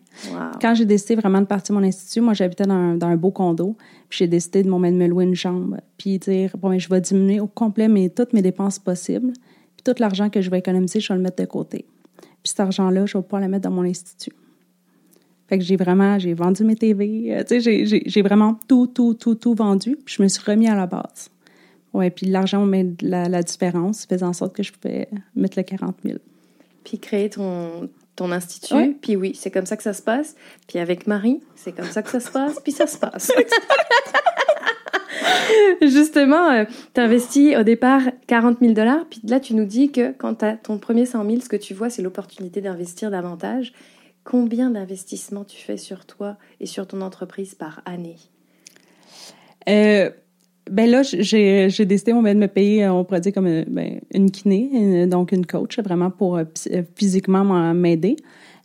Quand 0.62 0.76
j'ai 0.76 0.86
décidé 0.86 1.16
vraiment 1.16 1.42
de 1.42 1.46
partir 1.46 1.74
mon 1.74 1.84
institut, 1.84 2.22
moi 2.22 2.34
j'habitais 2.34 2.66
dans, 2.66 2.98
un 3.00 3.16
beau 3.16 3.32
condo, 3.32 3.76
puis 4.10 4.20
j'ai 4.20 4.28
décidé 4.28 4.64
de 4.64 4.70
me 4.70 5.08
louer 5.08 5.24
une 5.24 5.36
chambre, 5.36 5.78
puis 5.98 6.18
dire, 6.20 6.56
bon, 6.58 6.70
ben, 6.70 6.80
je 6.80 6.90
vais 6.90 7.02
diminuer 7.02 7.40
au 7.40 7.48
complet 7.48 7.88
mes, 7.88 8.10
toutes 8.10 8.34
mes 8.34 8.42
dépenses 8.42 8.80
possibles, 8.80 9.34
puis 9.34 9.84
tout 9.84 9.96
l'argent 10.00 10.30
que 10.30 10.42
je 10.42 10.50
vais 10.50 10.60
économiser, 10.60 11.00
je 11.00 11.14
vais 11.14 11.18
le 11.18 11.24
mettre 11.24 11.42
de 11.42 11.48
côté. 11.48 11.86
Puis 12.48 12.51
cet 12.51 12.62
argent-là, 12.62 13.06
je 13.06 13.18
vais 13.18 13.24
pas 13.24 13.42
le 13.42 13.50
mettre 13.50 13.68
dans 13.68 13.75
mon 13.75 13.84
institut. 13.84 14.32
Fait 15.50 15.58
que 15.58 15.66
j'ai 15.66 15.75
vraiment, 15.75 16.18
j'ai 16.18 16.34
vendu 16.34 16.63
mes 16.63 16.77
TV, 16.77 17.36
euh, 17.36 17.44
tu 17.44 17.62
sais, 17.62 18.04
j'ai 18.06 18.22
vraiment 18.22 18.58
tout, 18.70 18.88
tout, 18.88 19.16
tout, 19.16 19.36
tout 19.36 19.54
vendu. 19.54 19.98
Puis 20.06 20.16
je 20.18 20.24
me 20.24 20.30
suis 20.30 20.42
remis 20.46 20.70
à 20.70 20.75
la 20.75 20.88
base. 20.88 21.30
Ouais, 21.94 22.10
puis 22.10 22.25
l'argent 22.25 22.66
met 22.66 22.88
la, 23.01 23.27
la 23.27 23.44
différence, 23.44 24.06
faisait 24.06 24.24
en 24.24 24.32
sorte 24.32 24.56
que 24.56 24.63
je 24.63 24.72
pouvais 24.72 25.10
mettre 25.36 25.60
le 25.60 25.63
40 25.63 25.98
000. 26.06 26.20
Puis 26.86 27.00
créer 27.00 27.30
ton, 27.30 27.89
ton 28.16 28.32
institut. 28.32 28.98
Puis 29.01 29.18
oui, 29.18 29.36
c'est 29.36 29.51
comme 29.51 29.66
ça 29.66 29.75
que 29.75 29.84
ça 29.84 29.92
se 29.92 30.01
passe. 30.01 30.34
Puis 30.70 30.80
avec 30.80 31.06
Marie, 31.06 31.42
c'est 31.56 31.74
comme 31.74 31.89
ça 31.89 32.01
que 32.01 32.10
ça 32.10 32.22
se 32.22 32.32
passe. 32.32 32.62
Puis 32.62 32.72
ça 32.72 32.88
se 32.88 32.98
passe. 32.98 33.30
Justement, 35.82 36.52
euh, 36.52 36.66
tu 36.94 37.02
investis 37.02 37.56
au 37.56 37.64
départ 37.64 38.02
40 38.28 38.60
000 38.60 38.74
dollars, 38.74 39.06
puis 39.10 39.22
là, 39.26 39.40
tu 39.40 39.56
nous 39.56 39.66
dis 39.66 39.92
que 39.92 40.12
quand 40.12 40.36
tu 40.36 40.46
as 40.46 40.54
ton 40.54 40.78
premier 40.78 41.06
100 41.06 41.26
000, 41.26 41.42
ce 41.42 41.50
que 41.50 41.56
tu 41.56 41.74
vois, 41.74 41.90
c'est 41.90 42.02
l'opportunité 42.02 42.62
d'investir 42.62 43.12
davantage. 43.12 43.74
Combien 44.24 44.70
d'investissements 44.70 45.46
tu 45.46 45.58
fais 45.58 45.78
sur 45.78 46.06
toi 46.06 46.38
et 46.60 46.66
sur 46.66 46.86
ton 46.86 47.02
entreprise 47.02 47.56
par 47.56 47.82
année? 47.86 48.18
Euh, 49.70 50.10
Ben 50.70 50.90
là, 50.90 51.02
j'ai 51.04 51.86
décidé 51.86 52.12
de 52.12 52.18
me 52.18 52.48
payer, 52.48 52.90
on 52.90 53.06
pourrait 53.06 53.22
dire 53.22 53.34
comme 53.34 53.64
ben, 53.68 54.02
une 54.14 54.32
kiné, 54.32 55.08
donc 55.08 55.32
une 55.32 55.46
coach, 55.46 55.80
vraiment 55.80 56.10
pour 56.10 56.40
physiquement 56.96 57.74
m'aider. 57.74 58.18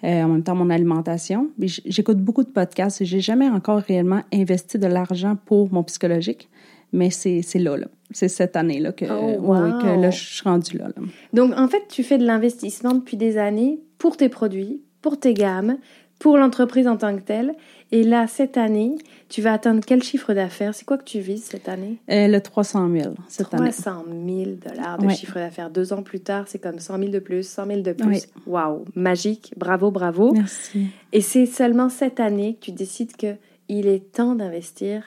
En 0.02 0.28
même 0.28 0.42
temps 0.42 0.54
mon 0.54 0.71
alimentation. 0.71 1.50
J'écoute 1.59 2.18
beaucoup 2.18 2.42
de 2.42 2.50
podcasts 2.50 3.00
et 3.00 3.04
j'ai 3.04 3.21
jamais 3.21 3.49
encore 3.49 3.80
réellement 3.80 4.23
investi 4.32 4.78
de 4.78 4.87
l'argent 4.87 5.37
pour 5.47 5.73
mon 5.73 5.82
psychologique, 5.85 6.49
mais 6.92 7.11
c'est 7.11 7.42
là, 7.54 7.76
là. 7.76 7.87
C'est 8.11 8.28
cette 8.28 8.56
année-là 8.56 8.92
que, 8.92 9.06
oh, 9.06 9.40
que 9.80 10.00
là, 10.00 10.11
je 10.11 10.23
suis 10.23 10.42
rendue 10.42 10.76
là, 10.76 10.88
là. 10.88 11.02
Donc, 11.32 11.56
en 11.56 11.66
fait, 11.68 11.82
tu 11.88 12.02
fais 12.02 12.18
de 12.18 12.26
l'investissement 12.26 12.92
depuis 12.92 13.16
des 13.16 13.38
années 13.38 13.80
pour 13.97 14.16
tes 14.16 14.28
produits, 14.28 14.82
pour 15.00 15.18
tes 15.18 15.32
gammes, 15.35 15.78
pour 16.22 16.38
l'entreprise 16.38 16.86
en 16.86 16.96
tant 16.96 17.16
que 17.16 17.22
telle. 17.22 17.52
Et 17.90 18.04
là, 18.04 18.28
cette 18.28 18.56
année, 18.56 18.94
tu 19.28 19.42
vas 19.42 19.54
atteindre 19.54 19.80
quel 19.84 20.04
chiffre 20.04 20.32
d'affaires? 20.34 20.72
C'est 20.72 20.84
quoi 20.84 20.96
que 20.96 21.02
tu 21.02 21.18
vises 21.18 21.42
cette 21.42 21.68
année? 21.68 21.98
Euh, 22.10 22.28
le 22.28 22.40
300 22.40 22.88
000 22.88 23.14
cette 23.26 23.48
300 23.48 23.60
année. 23.60 23.72
300 23.72 24.04
000 24.06 24.50
dollars 24.64 24.98
de 24.98 25.08
chiffre 25.08 25.34
d'affaires. 25.34 25.68
Deux 25.68 25.92
ans 25.92 26.04
plus 26.04 26.20
tard, 26.20 26.44
c'est 26.46 26.60
comme 26.60 26.78
100 26.78 26.98
000 26.98 27.10
de 27.10 27.18
plus, 27.18 27.42
100 27.42 27.66
000 27.66 27.80
de 27.80 27.92
plus. 27.92 28.28
Waouh! 28.46 28.84
Magique. 28.94 29.52
Bravo, 29.56 29.90
bravo. 29.90 30.32
Merci. 30.32 30.86
Et 31.12 31.20
c'est 31.20 31.46
seulement 31.46 31.88
cette 31.88 32.20
année 32.20 32.54
que 32.54 32.66
tu 32.66 32.70
décides 32.72 33.16
qu'il 33.16 33.88
est 33.88 34.12
temps 34.12 34.36
d'investir 34.36 35.02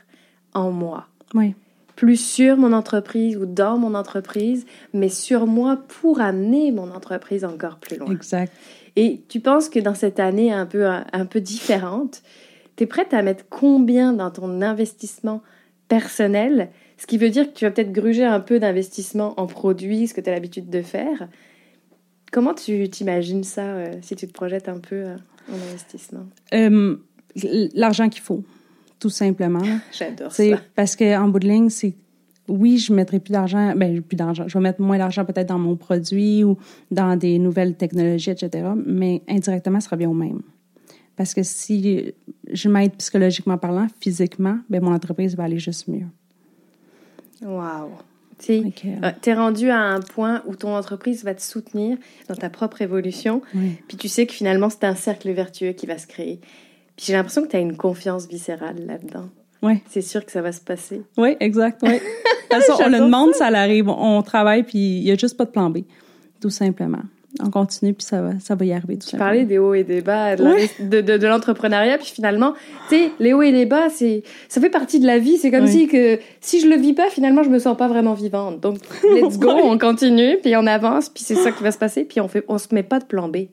en 0.54 0.70
moi. 0.70 1.08
Oui. 1.34 1.56
Plus 1.96 2.18
sur 2.18 2.58
mon 2.58 2.74
entreprise 2.74 3.38
ou 3.38 3.46
dans 3.46 3.78
mon 3.78 3.96
entreprise, 3.96 4.66
mais 4.94 5.08
sur 5.08 5.48
moi 5.48 5.80
pour 6.02 6.20
amener 6.20 6.74
mon 6.74 6.92
entreprise 6.92 7.46
encore 7.46 7.78
plus 7.78 7.98
loin. 7.98 8.12
Exact. 8.12 8.52
Et 8.96 9.22
tu 9.28 9.40
penses 9.40 9.70
que 9.70 9.80
dans 9.80 9.96
cette 9.96 10.20
année 10.20 10.52
un 10.52 10.66
peu, 10.66 10.88
un 10.88 11.26
peu 11.26 11.42
différente, 11.42 12.22
tu 12.76 12.84
es 12.84 12.88
prête 12.88 13.14
à 13.14 13.22
mettre 13.22 13.46
combien 13.50 14.14
dans 14.14 14.32
ton 14.32 14.62
investissement 14.62 15.42
personnel? 15.88 16.70
Ce 16.98 17.08
qui 17.08 17.18
veut 17.18 17.30
dire 17.30 17.52
que 17.52 17.58
tu 17.58 17.66
vas 17.66 17.72
peut-être 17.72 17.92
gruger 17.92 18.24
un 18.24 18.40
peu 18.40 18.60
d'investissement 18.60 19.34
en 19.40 19.48
produits, 19.48 20.08
ce 20.08 20.14
que 20.14 20.22
tu 20.22 20.30
as 20.30 20.34
l'habitude 20.34 20.70
de 20.70 20.82
faire. 20.82 21.28
Comment 22.32 22.54
tu 22.54 22.90
t'imagines 22.90 23.44
ça 23.44 23.64
euh, 23.64 23.94
si 24.02 24.16
tu 24.16 24.28
te 24.28 24.34
projettes 24.34 24.70
un 24.70 24.80
peu 24.80 24.96
euh, 24.96 25.16
en 25.52 25.56
investissement? 25.56 26.26
Euh, 26.54 26.98
L'argent 27.74 28.08
qu'il 28.08 28.22
faut, 28.22 28.44
tout 29.00 29.10
simplement. 29.10 29.64
J'adore 29.92 30.32
ça. 30.32 30.44
Parce 30.76 30.96
qu'en 30.96 31.28
bout 31.28 31.40
de 31.40 31.48
ligne, 31.48 31.70
c'est 31.70 31.96
oui, 32.48 32.78
je 32.78 32.94
mettrai 32.94 33.20
plus 33.20 33.32
d'argent, 33.32 33.74
ben 33.76 34.02
plus 34.02 34.16
d'argent, 34.16 34.46
je 34.48 34.58
vais 34.58 34.64
mettre 34.64 34.82
moins 34.82 34.98
d'argent 34.98 35.26
peut-être 35.26 35.50
dans 35.50 35.60
mon 35.60 35.76
produit 35.76 36.44
ou 36.44 36.58
dans 36.92 37.18
des 37.18 37.40
nouvelles 37.40 37.76
technologies, 37.76 38.32
etc. 38.32 38.70
Mais 38.86 39.22
indirectement, 39.28 39.80
ça 39.80 39.90
revient 39.92 40.06
au 40.06 40.14
même. 40.14 40.42
Parce 41.16 41.34
que 41.34 41.44
si 41.44 42.14
je 42.52 42.70
m'aide 42.70 42.94
psychologiquement 42.98 43.58
parlant, 43.58 43.88
physiquement, 44.00 44.60
ben 44.70 44.84
mon 44.84 44.94
entreprise 44.94 45.36
va 45.36 45.44
aller 45.44 45.60
juste 45.60 45.88
mieux. 45.88 46.08
Wow. 47.42 47.92
Tu 48.38 48.52
euh, 48.86 49.12
es 49.26 49.34
rendu 49.34 49.70
à 49.70 49.80
un 49.80 50.02
point 50.02 50.44
où 50.46 50.56
ton 50.56 50.76
entreprise 50.76 51.24
va 51.24 51.34
te 51.34 51.42
soutenir 51.42 51.98
dans 52.28 52.36
ta 52.36 52.50
propre 52.50 52.82
évolution. 52.82 53.42
Puis 53.88 53.98
tu 53.98 54.10
sais 54.10 54.26
que 54.26 54.34
finalement, 54.34 54.70
c'est 54.70 54.84
un 54.84 54.96
cercle 54.96 55.32
vertueux 55.32 55.72
qui 55.72 55.86
va 55.86 55.98
se 55.98 56.06
créer. 56.06 56.42
Puis 56.98 57.08
j'ai 57.08 57.14
l'impression 57.14 57.44
que 57.44 57.48
tu 57.48 57.56
as 57.56 57.60
une 57.60 57.78
confiance 57.78 58.28
viscérale 58.28 58.86
là-dedans. 58.86 59.30
Oui. 59.66 59.82
C'est 59.90 60.02
sûr 60.02 60.24
que 60.24 60.32
ça 60.32 60.42
va 60.42 60.52
se 60.52 60.62
passer. 60.62 61.02
Oui, 61.18 61.36
exact. 61.40 61.80
Oui. 61.84 61.94
De 61.94 61.98
toute 61.98 62.64
façon, 62.64 62.84
on 62.84 62.90
le 62.90 63.00
demande, 63.00 63.34
ça, 63.34 63.48
arrive. 63.48 63.90
On 63.90 64.22
travaille, 64.22 64.64
puis 64.64 65.00
il 65.00 65.04
n'y 65.04 65.12
a 65.12 65.16
juste 65.16 65.36
pas 65.36 65.46
de 65.46 65.50
plan 65.50 65.70
B, 65.70 65.80
tout 66.40 66.50
simplement. 66.50 67.02
On 67.44 67.50
continue, 67.50 67.94
puis 67.94 68.06
ça 68.06 68.22
va, 68.22 68.40
ça 68.40 68.56
va 68.56 68.64
y 68.64 68.72
arriver. 68.72 68.98
Tout 68.98 69.10
tu 69.10 69.18
parlais 69.18 69.44
des 69.44 69.58
hauts 69.58 69.74
et 69.74 69.84
des 69.84 70.02
bas, 70.02 70.38
de, 70.38 71.02
de, 71.02 71.18
de, 71.18 71.28
l'entrepreneuriat, 71.28 71.98
puis 71.98 72.08
finalement, 72.14 72.54
tu 72.88 72.96
sais, 72.96 73.12
les 73.20 73.34
hauts 73.34 73.42
et 73.42 73.52
les 73.52 73.66
bas, 73.66 73.90
c'est, 73.90 74.24
ça 74.48 74.62
fait 74.62 74.70
partie 74.70 75.02
de 75.02 75.06
la 75.06 75.20
vie. 75.20 75.38
C'est 75.38 75.52
comme 75.52 75.68
si 75.68 75.88
que 75.88 76.18
si 76.40 76.62
je 76.62 76.68
le 76.68 76.78
vis 76.78 76.94
pas, 76.94 77.10
finalement, 77.10 77.44
je 77.44 77.50
me 77.50 77.60
sens 77.60 77.76
pas 77.76 77.90
vraiment 77.90 78.14
vivante. 78.14 78.62
Donc, 78.62 78.78
let's 79.04 79.38
go, 79.38 79.50
on 79.64 79.78
continue, 79.78 80.38
puis 80.42 80.56
on 80.56 80.66
avance, 80.66 81.10
puis 81.10 81.24
c'est 81.26 81.36
ça 81.36 81.52
qui 81.52 81.62
va 81.62 81.72
se 81.72 81.78
passer, 81.78 82.06
puis 82.06 82.22
on 82.22 82.30
fait, 82.30 82.46
on 82.48 82.58
se 82.58 82.68
met 82.72 82.84
pas 82.84 83.00
de 83.00 83.06
plan 83.06 83.28
B. 83.28 83.48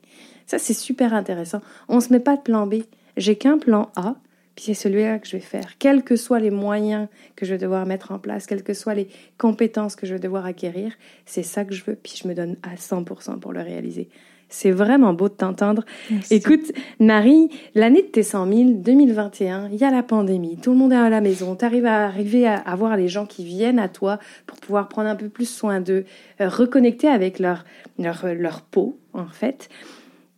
Ça, 0.45 0.59
c'est 0.59 0.73
super 0.73 1.13
intéressant. 1.13 1.59
On 1.89 1.99
se 1.99 2.13
met 2.13 2.19
pas 2.19 2.37
de 2.37 2.41
plan 2.41 2.67
B. 2.67 2.75
J'ai 3.17 3.35
qu'un 3.35 3.57
plan 3.57 3.89
A, 3.95 4.15
puis 4.55 4.65
c'est 4.65 4.73
celui-là 4.73 5.19
que 5.19 5.27
je 5.27 5.33
vais 5.37 5.41
faire. 5.41 5.77
Quels 5.79 6.03
que 6.03 6.15
soient 6.15 6.39
les 6.39 6.51
moyens 6.51 7.07
que 7.35 7.45
je 7.45 7.53
vais 7.53 7.57
devoir 7.57 7.85
mettre 7.85 8.11
en 8.11 8.19
place, 8.19 8.45
quelles 8.45 8.63
que 8.63 8.73
soient 8.73 8.93
les 8.93 9.07
compétences 9.37 9.95
que 9.95 10.05
je 10.05 10.13
vais 10.13 10.19
devoir 10.19 10.45
acquérir, 10.45 10.93
c'est 11.25 11.43
ça 11.43 11.65
que 11.65 11.73
je 11.73 11.83
veux, 11.83 11.95
puis 11.95 12.13
je 12.21 12.27
me 12.27 12.35
donne 12.35 12.57
à 12.63 12.75
100% 12.75 13.39
pour 13.39 13.53
le 13.53 13.61
réaliser. 13.61 14.09
C'est 14.49 14.69
vraiment 14.69 15.13
beau 15.13 15.29
de 15.29 15.33
t'entendre. 15.33 15.83
Écoute, 16.29 16.71
Marie, 16.99 17.49
l'année 17.73 18.03
de 18.03 18.07
tes 18.07 18.21
100 18.21 18.53
000, 18.53 18.69
2021, 18.75 19.69
il 19.69 19.77
y 19.77 19.83
a 19.83 19.89
la 19.89 20.03
pandémie, 20.03 20.57
tout 20.57 20.71
le 20.71 20.77
monde 20.77 20.93
est 20.93 20.97
à 20.97 21.09
la 21.09 21.21
maison, 21.21 21.55
tu 21.55 21.65
arrives 21.65 21.87
à 21.87 22.05
arriver 22.05 22.45
à 22.45 22.57
avoir 22.57 22.95
les 22.95 23.07
gens 23.07 23.25
qui 23.25 23.43
viennent 23.43 23.79
à 23.79 23.89
toi 23.89 24.19
pour 24.45 24.59
pouvoir 24.59 24.89
prendre 24.89 25.09
un 25.09 25.15
peu 25.15 25.29
plus 25.29 25.49
soin 25.49 25.81
d'eux, 25.81 26.05
euh, 26.39 26.49
reconnecter 26.49 27.07
avec 27.07 27.39
leur, 27.39 27.65
leur, 27.97 28.27
leur 28.35 28.61
peau, 28.61 28.99
en 29.13 29.25
fait. 29.25 29.69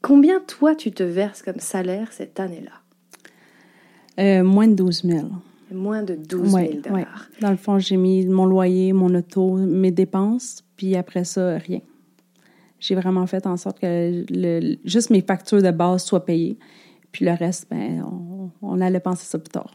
Combien 0.02 0.40
toi 0.40 0.76
tu 0.76 0.94
te 0.94 1.04
verses 1.04 1.42
comme 1.42 1.60
salaire 1.60 2.14
cette 2.14 2.40
année-là? 2.40 2.85
Euh, 4.20 4.44
moins 4.44 4.68
de 4.68 4.76
12 4.76 5.04
000. 5.04 5.28
Moins 5.72 6.04
de 6.04 6.16
12 6.16 6.52
000 6.52 6.68
dollars. 6.84 7.28
Dans 7.42 7.52
le 7.52 7.58
fond, 7.58 7.80
j'ai 7.80 7.98
mis 7.98 8.26
mon 8.26 8.46
loyer, 8.46 8.94
mon 8.94 9.14
auto, 9.16 9.56
mes 9.56 9.92
dépenses, 9.92 10.64
puis 10.78 10.96
après 10.96 11.24
ça, 11.24 11.58
rien. 11.58 11.82
J'ai 12.80 12.96
vraiment 12.96 13.26
fait 13.26 13.48
en 13.48 13.58
sorte 13.58 13.80
que 13.80 14.26
le, 14.30 14.78
juste 14.86 15.10
mes 15.10 15.22
factures 15.22 15.62
de 15.62 15.72
base 15.72 16.04
soient 16.04 16.26
payées. 16.26 16.58
Puis 17.12 17.26
le 17.26 17.32
reste, 17.32 17.68
ben, 17.70 18.06
on, 18.62 18.82
allait 18.82 19.00
penser 19.00 19.26
ça 19.26 19.40
plus 19.40 19.50
tard. 19.50 19.72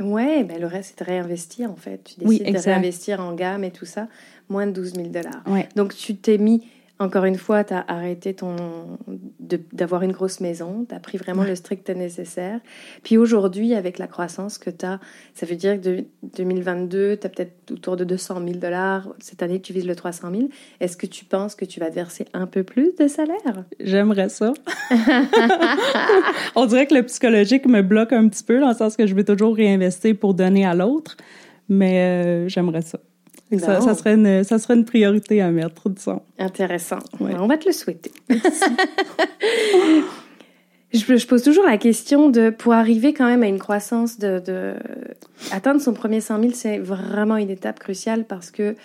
Oui, 0.00 0.44
ben 0.44 0.60
le 0.60 0.66
reste, 0.66 0.94
c'est 0.96 1.04
de 1.04 1.10
réinvestir, 1.10 1.70
en 1.70 1.76
fait. 1.76 2.02
Tu 2.04 2.24
décides 2.24 2.54
de 2.54 2.58
réinvestir 2.58 3.20
en 3.20 3.34
gamme 3.34 3.64
et 3.64 3.70
tout 3.70 3.84
ça. 3.84 4.08
Moins 4.48 4.66
de 4.66 4.72
12 4.72 4.94
000 4.94 5.08
dollars. 5.08 5.44
Donc, 5.76 5.94
tu 5.94 6.16
t'es 6.16 6.38
mis 6.38 6.62
encore 7.00 7.24
une 7.24 7.36
fois, 7.36 7.64
tu 7.64 7.74
as 7.74 7.84
arrêté 7.88 8.34
ton 8.34 8.98
d'avoir 9.72 10.02
une 10.02 10.12
grosse 10.12 10.40
maison, 10.40 10.86
tu 10.88 10.94
as 10.94 11.00
pris 11.00 11.18
vraiment 11.18 11.42
le 11.42 11.56
strict 11.56 11.90
nécessaire. 11.90 12.60
Puis 13.02 13.18
aujourd'hui, 13.18 13.74
avec 13.74 13.98
la 13.98 14.06
croissance 14.06 14.58
que 14.58 14.70
tu 14.70 14.86
as, 14.86 15.00
ça 15.34 15.44
veut 15.44 15.56
dire 15.56 15.80
que 15.80 15.88
de 15.88 16.04
2022, 16.36 17.16
tu 17.16 17.26
as 17.26 17.30
peut-être 17.30 17.72
autour 17.72 17.96
de 17.96 18.04
200 18.04 18.40
000 18.46 18.58
dollars. 18.58 19.08
Cette 19.18 19.42
année, 19.42 19.60
tu 19.60 19.72
vises 19.72 19.86
le 19.86 19.96
300 19.96 20.30
000. 20.30 20.48
Est-ce 20.80 20.96
que 20.96 21.06
tu 21.06 21.24
penses 21.24 21.56
que 21.56 21.64
tu 21.64 21.80
vas 21.80 21.90
te 21.90 21.96
verser 21.96 22.26
un 22.32 22.46
peu 22.46 22.62
plus 22.62 22.94
de 22.94 23.08
salaire? 23.08 23.64
J'aimerais 23.80 24.28
ça. 24.28 24.52
On 26.54 26.66
dirait 26.66 26.86
que 26.86 26.94
le 26.94 27.02
psychologique 27.02 27.66
me 27.66 27.82
bloque 27.82 28.12
un 28.12 28.28
petit 28.28 28.44
peu, 28.44 28.60
dans 28.60 28.68
le 28.68 28.74
sens 28.74 28.96
que 28.96 29.06
je 29.06 29.14
vais 29.14 29.24
toujours 29.24 29.56
réinvestir 29.56 30.16
pour 30.16 30.34
donner 30.34 30.64
à 30.64 30.74
l'autre, 30.74 31.16
mais 31.68 31.98
euh, 31.98 32.48
j'aimerais 32.48 32.82
ça. 32.82 33.00
Ça, 33.58 33.94
serait 33.94 34.14
une, 34.14 34.44
ça 34.44 34.58
serait 34.58 34.74
une 34.74 34.84
priorité 34.84 35.40
à 35.40 35.50
mettre, 35.50 35.88
disons. 35.88 36.22
Atteressant. 36.38 36.98
On 37.20 37.46
va 37.46 37.56
te 37.56 37.66
le 37.66 37.72
souhaiter. 37.72 38.12
je, 40.92 41.16
je, 41.16 41.26
pose 41.26 41.42
toujours 41.42 41.64
la 41.64 41.78
question 41.78 42.30
de, 42.30 42.50
pour 42.50 42.72
arriver 42.72 43.12
quand 43.12 43.26
même 43.26 43.42
à 43.42 43.48
une 43.48 43.58
croissance, 43.58 44.18
de, 44.18 44.38
de 44.38 44.74
atteindre 45.50 45.80
son 45.80 45.92
premier 45.92 46.20
100 46.20 46.40
000, 46.40 46.52
c'est 46.54 46.78
vraiment 46.78 47.36
une 47.36 47.50
étape 47.50 47.78
cruciale 47.78 48.24
parce 48.24 48.50
que 48.50 48.76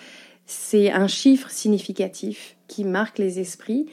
c'est 0.46 0.90
un 0.90 1.06
chiffre 1.06 1.50
significatif 1.50 2.56
qui 2.66 2.84
marque 2.84 3.18
les 3.18 3.38
esprits. 3.38 3.86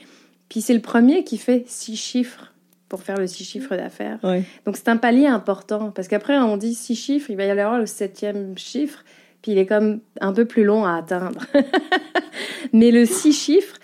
Puis 0.50 0.62
c'est 0.62 0.74
le 0.74 0.82
premier 0.82 1.24
qui 1.24 1.38
fait 1.38 1.64
six 1.68 1.96
chiffres 1.96 2.54
pour 2.90 3.04
faire 3.04 3.18
le 3.18 3.28
six 3.28 3.44
chiffres 3.44 3.76
d'affaires. 3.76 4.20
Donc 4.66 4.78
c'est 4.78 4.88
un 4.88 4.98
palier 4.98 5.28
important 5.28 5.92
parce 5.92 6.08
qu'après 6.08 6.38
on 6.38 6.58
dit 6.58 6.74
six 6.74 6.96
chiffres, 6.96 7.30
il 7.30 7.38
va 7.38 7.46
y 7.46 7.50
avoir 7.50 7.78
le 7.78 7.86
septième 7.86 8.58
chiffre 8.58 9.04
puis 9.48 9.54
il 9.54 9.60
est 9.60 9.66
comme 9.66 10.02
un 10.20 10.34
peu 10.34 10.44
plus 10.44 10.66
long 10.66 10.84
à 10.84 10.96
atteindre. 10.96 11.46
Mais 12.74 12.92
le 12.92 13.06
six 13.06 13.32
chiffres, 13.32 13.78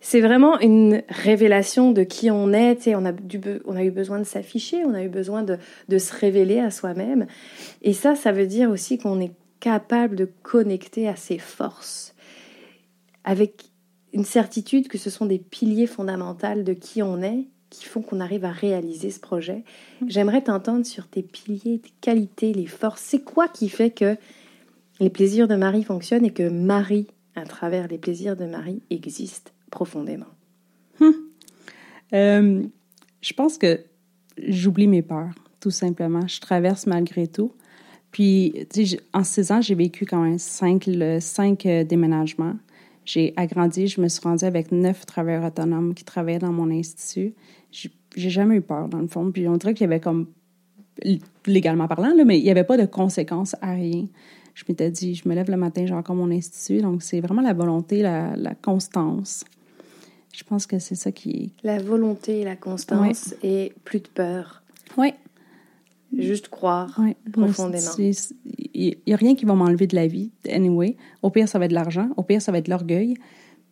c'est 0.00 0.22
vraiment 0.22 0.58
une 0.58 1.02
révélation 1.10 1.92
de 1.92 2.02
qui 2.02 2.30
on 2.30 2.54
est. 2.54 2.88
on, 2.94 3.04
a 3.04 3.12
on 3.66 3.76
a 3.76 3.84
eu 3.84 3.90
besoin 3.90 4.18
de 4.20 4.24
s'afficher, 4.24 4.86
on 4.86 4.94
a 4.94 5.02
eu 5.02 5.10
besoin 5.10 5.42
de, 5.42 5.58
de 5.90 5.98
se 5.98 6.14
révéler 6.14 6.60
à 6.60 6.70
soi-même. 6.70 7.26
Et 7.82 7.92
ça, 7.92 8.14
ça 8.14 8.32
veut 8.32 8.46
dire 8.46 8.70
aussi 8.70 8.96
qu'on 8.96 9.20
est 9.20 9.32
capable 9.60 10.16
de 10.16 10.30
connecter 10.42 11.06
à 11.08 11.14
ses 11.14 11.36
forces, 11.36 12.14
avec 13.22 13.64
une 14.14 14.24
certitude 14.24 14.88
que 14.88 14.96
ce 14.96 15.10
sont 15.10 15.26
des 15.26 15.38
piliers 15.38 15.86
fondamentaux 15.86 16.62
de 16.62 16.72
qui 16.72 17.02
on 17.02 17.20
est 17.20 17.48
qui 17.68 17.84
font 17.84 18.00
qu'on 18.02 18.20
arrive 18.20 18.44
à 18.44 18.50
réaliser 18.50 19.10
ce 19.10 19.20
projet. 19.20 19.64
Mmh. 20.00 20.06
J'aimerais 20.08 20.42
t'entendre 20.42 20.84
sur 20.84 21.06
tes 21.06 21.22
piliers, 21.22 21.80
tes 21.80 21.92
qualités, 22.00 22.52
les 22.52 22.66
forces. 22.66 23.02
C'est 23.02 23.22
quoi 23.22 23.48
qui 23.48 23.68
fait 23.68 23.90
que 23.90 24.16
les 25.00 25.10
plaisirs 25.10 25.48
de 25.48 25.56
Marie 25.56 25.84
fonctionnent 25.84 26.24
et 26.24 26.32
que 26.32 26.48
Marie, 26.48 27.06
à 27.34 27.44
travers 27.44 27.88
les 27.88 27.98
plaisirs 27.98 28.36
de 28.36 28.44
Marie, 28.44 28.82
existe 28.90 29.52
profondément. 29.70 30.26
Hum. 31.00 31.14
Euh, 32.12 32.62
je 33.20 33.32
pense 33.32 33.58
que 33.58 33.80
j'oublie 34.36 34.86
mes 34.86 35.02
peurs, 35.02 35.34
tout 35.60 35.70
simplement. 35.70 36.26
Je 36.26 36.40
traverse 36.40 36.86
malgré 36.86 37.26
tout. 37.26 37.52
Puis, 38.10 38.66
en 39.14 39.24
six 39.24 39.50
ans, 39.50 39.62
j'ai 39.62 39.74
vécu 39.74 40.04
quand 40.04 40.22
même 40.22 40.38
cinq, 40.38 40.88
cinq 41.20 41.64
euh, 41.64 41.82
déménagements. 41.82 42.56
J'ai 43.04 43.32
agrandi, 43.36 43.88
je 43.88 44.00
me 44.00 44.08
suis 44.08 44.20
rendue 44.20 44.44
avec 44.44 44.70
neuf 44.70 45.06
travailleurs 45.06 45.44
autonomes 45.44 45.94
qui 45.94 46.04
travaillaient 46.04 46.38
dans 46.38 46.52
mon 46.52 46.70
institut. 46.70 47.34
J'ai 47.72 47.90
jamais 48.30 48.56
eu 48.56 48.60
peur, 48.60 48.88
dans 48.88 49.00
le 49.00 49.08
fond. 49.08 49.32
Puis 49.32 49.48
on 49.48 49.56
dirait 49.56 49.74
qu'il 49.74 49.84
y 49.84 49.90
avait 49.90 49.98
comme, 49.98 50.26
légalement 51.46 51.88
parlant, 51.88 52.14
là, 52.14 52.24
mais 52.24 52.38
il 52.38 52.44
n'y 52.44 52.50
avait 52.50 52.64
pas 52.64 52.76
de 52.76 52.86
conséquences 52.86 53.56
à 53.62 53.72
rien. 53.72 54.06
Je 54.54 54.64
m'étais 54.68 54.90
dit, 54.90 55.14
je 55.14 55.28
me 55.28 55.34
lève 55.34 55.50
le 55.50 55.56
matin, 55.56 55.86
j'ai 55.86 55.94
encore 55.94 56.16
mon 56.16 56.30
institut. 56.30 56.80
Donc, 56.80 57.02
c'est 57.02 57.20
vraiment 57.20 57.42
la 57.42 57.54
volonté, 57.54 58.02
la, 58.02 58.36
la, 58.36 58.54
constance. 58.54 59.44
Je 60.32 60.44
pense 60.44 60.66
que 60.66 60.78
c'est 60.78 60.94
ça 60.94 61.12
qui 61.12 61.30
est. 61.30 61.66
La 61.66 61.78
volonté, 61.78 62.44
la 62.44 62.56
constance 62.56 63.34
et 63.42 63.72
plus 63.84 64.00
de 64.00 64.08
peur. 64.08 64.62
Oui. 64.96 65.14
Juste 66.16 66.48
croire 66.48 67.00
profondément. 67.32 67.92
Il 68.74 68.96
n'y 69.06 69.12
a 69.12 69.16
rien 69.16 69.34
qui 69.34 69.46
va 69.46 69.54
m'enlever 69.54 69.86
de 69.86 69.94
la 69.94 70.06
vie, 70.06 70.30
anyway. 70.50 70.96
Au 71.22 71.30
pire, 71.30 71.48
ça 71.48 71.58
va 71.58 71.64
être 71.64 71.70
de 71.70 71.74
l'argent. 71.74 72.10
Au 72.16 72.22
pire, 72.22 72.42
ça 72.42 72.52
va 72.52 72.58
être 72.58 72.66
de 72.66 72.70
l'orgueil. 72.70 73.14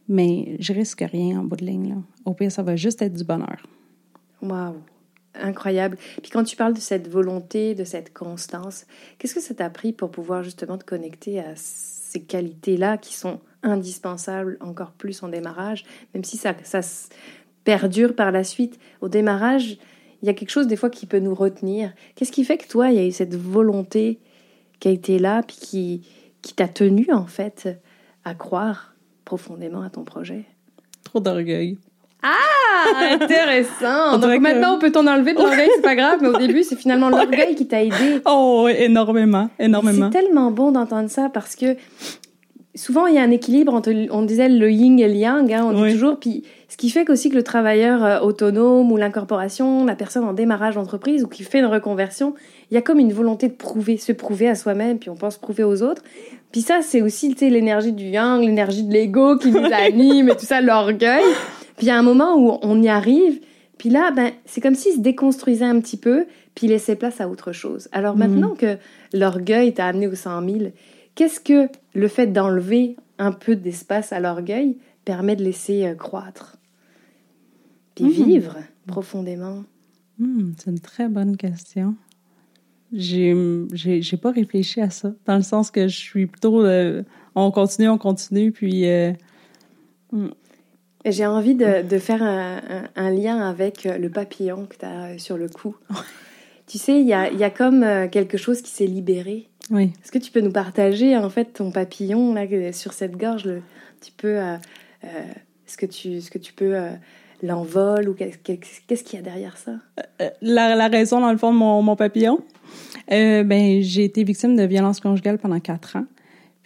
Mais 0.09 0.57
je 0.59 0.73
risque 0.73 1.03
rien 1.03 1.41
en 1.41 1.45
bout 1.45 1.57
de 1.57 1.65
ligne. 1.65 1.91
Là. 1.91 1.97
Au 2.25 2.35
pire, 2.35 2.51
ça 2.51 2.63
va 2.63 2.77
juste 2.77 3.03
être 3.03 3.13
du 3.13 3.25
bonheur. 3.25 3.67
Waouh! 4.43 4.77
Incroyable. 5.35 5.97
Puis 6.23 6.31
quand 6.31 6.43
tu 6.43 6.57
parles 6.57 6.75
de 6.75 6.81
cette 6.81 7.09
volonté, 7.09 7.75
de 7.75 7.85
cette 7.85 8.13
constance, 8.13 8.87
qu'est-ce 9.19 9.35
que 9.35 9.41
ça 9.41 9.55
t'a 9.55 9.71
pris 9.71 9.93
pour 9.93 10.11
pouvoir 10.11 10.43
justement 10.43 10.77
te 10.77 10.85
connecter 10.85 11.39
à 11.39 11.55
ces 11.55 12.21
qualités-là 12.21 12.99
qui 12.99 13.15
sont 13.15 13.41
indispensables 13.63 14.57
encore 14.61 14.91
plus 14.93 15.23
en 15.23 15.29
démarrage, 15.29 15.85
même 16.15 16.25
si 16.25 16.37
ça, 16.37 16.55
ça 16.65 16.81
perdure 17.63 18.17
par 18.17 18.33
la 18.33 18.43
suite? 18.43 18.81
Au 19.01 19.09
démarrage, 19.09 19.79
il 20.23 20.27
y 20.27 20.29
a 20.29 20.35
quelque 20.35 20.51
chose 20.51 20.67
des 20.67 20.77
fois 20.77 20.91
qui 20.91 21.07
peut 21.07 21.21
nous 21.21 21.35
retenir. 21.35 21.93
Qu'est-ce 22.15 22.33
qui 22.33 22.45
fait 22.45 22.59
que 22.59 22.67
toi, 22.67 22.91
il 22.91 22.97
y 22.97 22.99
a 22.99 23.07
eu 23.07 23.13
cette 23.13 23.37
volonté 23.37 24.19
qui 24.81 24.89
a 24.89 24.91
été 24.91 25.19
là, 25.19 25.43
puis 25.43 25.57
qui, 25.57 26.09
qui 26.43 26.55
t'a 26.55 26.69
tenu 26.69 27.07
en 27.13 27.27
fait 27.27 27.69
à 28.25 28.35
croire 28.35 28.95
profondément 29.25 29.83
à 29.83 29.91
ton 29.91 30.05
projet? 30.05 30.45
Trop 31.05 31.21
d'orgueil. 31.21 31.79
Ah, 32.23 33.15
intéressant. 33.15 34.19
Donc 34.19 34.41
maintenant, 34.41 34.77
on 34.77 34.79
peut 34.79 34.93
t'en 34.93 35.07
enlever 35.07 35.33
de 35.33 35.39
l'orgueil, 35.39 35.71
c'est 35.75 35.83
pas 35.83 35.97
grave, 35.97 36.19
mais 36.21 36.29
au 36.29 36.37
début, 36.37 36.63
c'est 36.63 36.77
finalement 36.77 37.09
l'orgueil 37.09 37.55
qui 37.55 37.67
t'a 37.67 37.83
aidé. 37.83 38.21
Oh, 38.27 38.69
énormément, 38.69 39.49
énormément. 39.59 40.11
C'est 40.13 40.19
tellement 40.19 40.51
bon 40.51 40.73
d'entendre 40.73 41.09
ça 41.09 41.31
parce 41.33 41.57
que 41.57 41.77
souvent, 42.75 43.07
il 43.07 43.15
y 43.15 43.19
a 43.19 43.23
un 43.23 43.31
équilibre 43.31 43.75
entre, 43.75 43.93
on 44.11 44.23
disait 44.23 44.49
le 44.49 44.71
yin 44.71 44.99
et 44.99 45.09
le 45.09 45.15
yang, 45.15 45.53
hein, 45.53 45.65
on 45.65 45.85
dit 45.85 45.93
toujours, 45.93 46.19
puis 46.19 46.45
ce 46.69 46.77
qui 46.77 46.91
fait 46.91 47.05
qu'aussi 47.05 47.31
que 47.31 47.35
le 47.35 47.43
travailleur 47.43 48.05
euh, 48.05 48.21
autonome 48.21 48.93
ou 48.93 48.97
l'incorporation, 48.97 49.85
la 49.85 49.97
personne 49.97 50.25
en 50.25 50.33
démarrage 50.33 50.77
d'entreprise 50.77 51.25
ou 51.25 51.29
qui 51.29 51.43
fait 51.43 51.59
une 51.59 51.67
reconversion, 51.67 52.35
il 52.71 52.75
y 52.75 52.77
a 52.77 52.83
comme 52.83 52.99
une 52.99 53.13
volonté 53.13 53.49
de 53.49 53.55
prouver, 53.55 53.97
se 53.97 54.13
prouver 54.13 54.49
à 54.49 54.55
soi-même, 54.55 54.99
puis 54.99 55.11
on 55.11 55.17
pense 55.17 55.37
prouver 55.37 55.65
aux 55.65 55.83
autres. 55.83 56.03
Puis 56.53 56.63
ça, 56.63 56.81
c'est 56.83 57.03
aussi, 57.03 57.33
tu 57.33 57.39
sais, 57.39 57.51
l'énergie 57.51 57.93
du 57.93 58.07
yang, 58.07 58.41
l'énergie 58.41 58.83
de 58.83 58.93
l'ego 58.93 59.37
qui 59.37 59.51
nous 59.51 59.69
anime 59.73 60.29
et 60.31 60.37
tout 60.37 60.47
ça, 60.47 60.61
l'orgueil. 60.61 61.25
Puis 61.81 61.87
il 61.87 61.89
y 61.89 61.93
a 61.93 61.99
un 61.99 62.03
moment 62.03 62.37
où 62.37 62.59
on 62.61 62.83
y 62.83 62.91
arrive, 62.91 63.41
puis 63.79 63.89
là, 63.89 64.11
ben, 64.11 64.33
c'est 64.45 64.61
comme 64.61 64.75
s'il 64.75 64.93
se 64.93 64.99
déconstruisait 64.99 65.65
un 65.65 65.81
petit 65.81 65.97
peu, 65.97 66.27
puis 66.55 66.67
il 66.67 66.71
laissait 66.73 66.95
place 66.95 67.23
à 67.23 67.29
autre 67.31 67.53
chose. 67.53 67.89
Alors 67.91 68.17
mhm. 68.17 68.19
maintenant 68.19 68.55
que 68.55 68.77
l'orgueil 69.15 69.73
t'a 69.73 69.87
amené 69.87 70.07
au 70.07 70.15
100 70.15 70.47
000, 70.47 70.59
qu'est-ce 71.15 71.41
que 71.41 71.71
le 71.95 72.09
fait 72.09 72.27
d'enlever 72.27 72.97
un 73.17 73.33
peu 73.33 73.57
d'espace 73.57 74.13
à 74.13 74.21
l'orgueil 74.21 74.77
permet 75.07 75.37
de 75.37 75.43
laisser 75.43 75.87
euh, 75.87 75.95
croître? 75.95 76.59
Puis 77.95 78.05
mhm. 78.05 78.11
vivre 78.11 78.57
profondément 78.87 79.65
hmm, 80.19 80.53
C'est 80.59 80.71
une 80.71 80.81
très 80.81 81.09
bonne 81.09 81.39
question. 81.39 81.95
J'ai, 82.93 83.35
j'ai, 83.73 84.17
pas 84.19 84.33
réfléchi 84.33 84.83
à 84.83 84.91
ça, 84.91 85.15
dans 85.25 85.37
le 85.37 85.43
sens 85.43 85.71
que 85.71 85.89
je 85.89 85.97
suis 85.97 86.27
plutôt. 86.27 86.63
Euh, 86.63 87.05
on 87.35 87.51
continue, 87.51 87.89
on 87.89 87.97
continue, 87.97 88.53
puis. 88.53 88.87
Euh, 88.87 89.15
hmm. 90.13 90.29
J'ai 91.05 91.27
envie 91.27 91.55
de, 91.55 91.83
de 91.83 91.99
faire 91.99 92.23
un, 92.23 92.61
un, 92.95 93.11
lien 93.11 93.41
avec 93.41 93.87
euh, 93.87 93.97
le 93.97 94.11
papillon 94.11 94.67
que 94.67 94.77
tu 94.77 94.85
as 94.85 95.19
sur 95.19 95.37
le 95.39 95.49
cou. 95.49 95.77
tu 96.67 96.79
sais, 96.79 97.01
il 97.01 97.07
y 97.07 97.15
a, 97.15 97.31
y 97.31 97.45
a, 97.45 97.51
comme 97.51 97.85
quelque 98.11 98.37
chose 98.37 98.63
qui 98.63 98.71
s'est 98.71 98.87
libéré. 98.87 99.49
Oui. 99.71 99.93
Est-ce 100.03 100.13
que 100.13 100.19
tu 100.19 100.31
peux 100.31 100.41
nous 100.41 100.53
partager 100.53 101.17
en 101.17 101.31
fait 101.31 101.47
ton 101.47 101.71
papillon 101.71 102.35
là 102.35 102.45
sur 102.73 102.93
cette 102.93 103.17
gorge, 103.17 103.45
le, 103.45 103.57
un 103.59 103.63
petit 104.01 104.13
peu 104.17 104.37
Est-ce 105.03 105.77
que 105.77 105.87
tu, 105.87 106.17
est-ce 106.17 106.31
que 106.31 106.39
tu 106.39 106.53
peux 106.53 106.77
l'envol 107.43 108.09
ou 108.09 108.15
qu'est-ce 108.15 109.05
qu'il 109.05 109.19
y 109.19 109.19
a 109.19 109.23
derrière 109.23 109.57
ça? 109.57 109.73
La, 110.43 110.75
la, 110.75 110.89
raison 110.89 111.21
dans 111.21 111.31
le 111.31 111.39
fond 111.39 111.53
de 111.53 111.59
mon, 111.59 111.83
mon 111.83 111.97
papillon, 111.97 112.41
euh, 113.13 113.43
ben, 113.43 113.83
j'ai 113.83 114.05
été 114.05 114.25
victime 114.25 114.57
de 114.57 114.63
violence 114.63 115.01
conjugale 115.01 115.39
pendant 115.39 115.61
quatre 115.61 115.97
ans. 115.97 116.05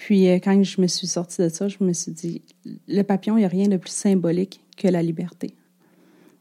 Puis 0.05 0.29
euh, 0.29 0.35
quand 0.35 0.63
je 0.63 0.83
me 0.83 0.87
suis 0.87 1.07
sortie 1.07 1.41
de 1.41 1.49
ça, 1.49 1.67
je 1.67 1.79
me 1.81 1.95
suis 1.95 2.13
dit, 2.13 2.43
le 2.87 3.01
papillon, 3.01 3.39
il 3.39 3.41
n'y 3.41 3.47
a 3.47 3.49
rien 3.49 3.69
de 3.69 3.79
plus 3.79 3.91
symbolique 3.91 4.61
que 4.77 4.87
la 4.87 5.03
liberté. 5.03 5.55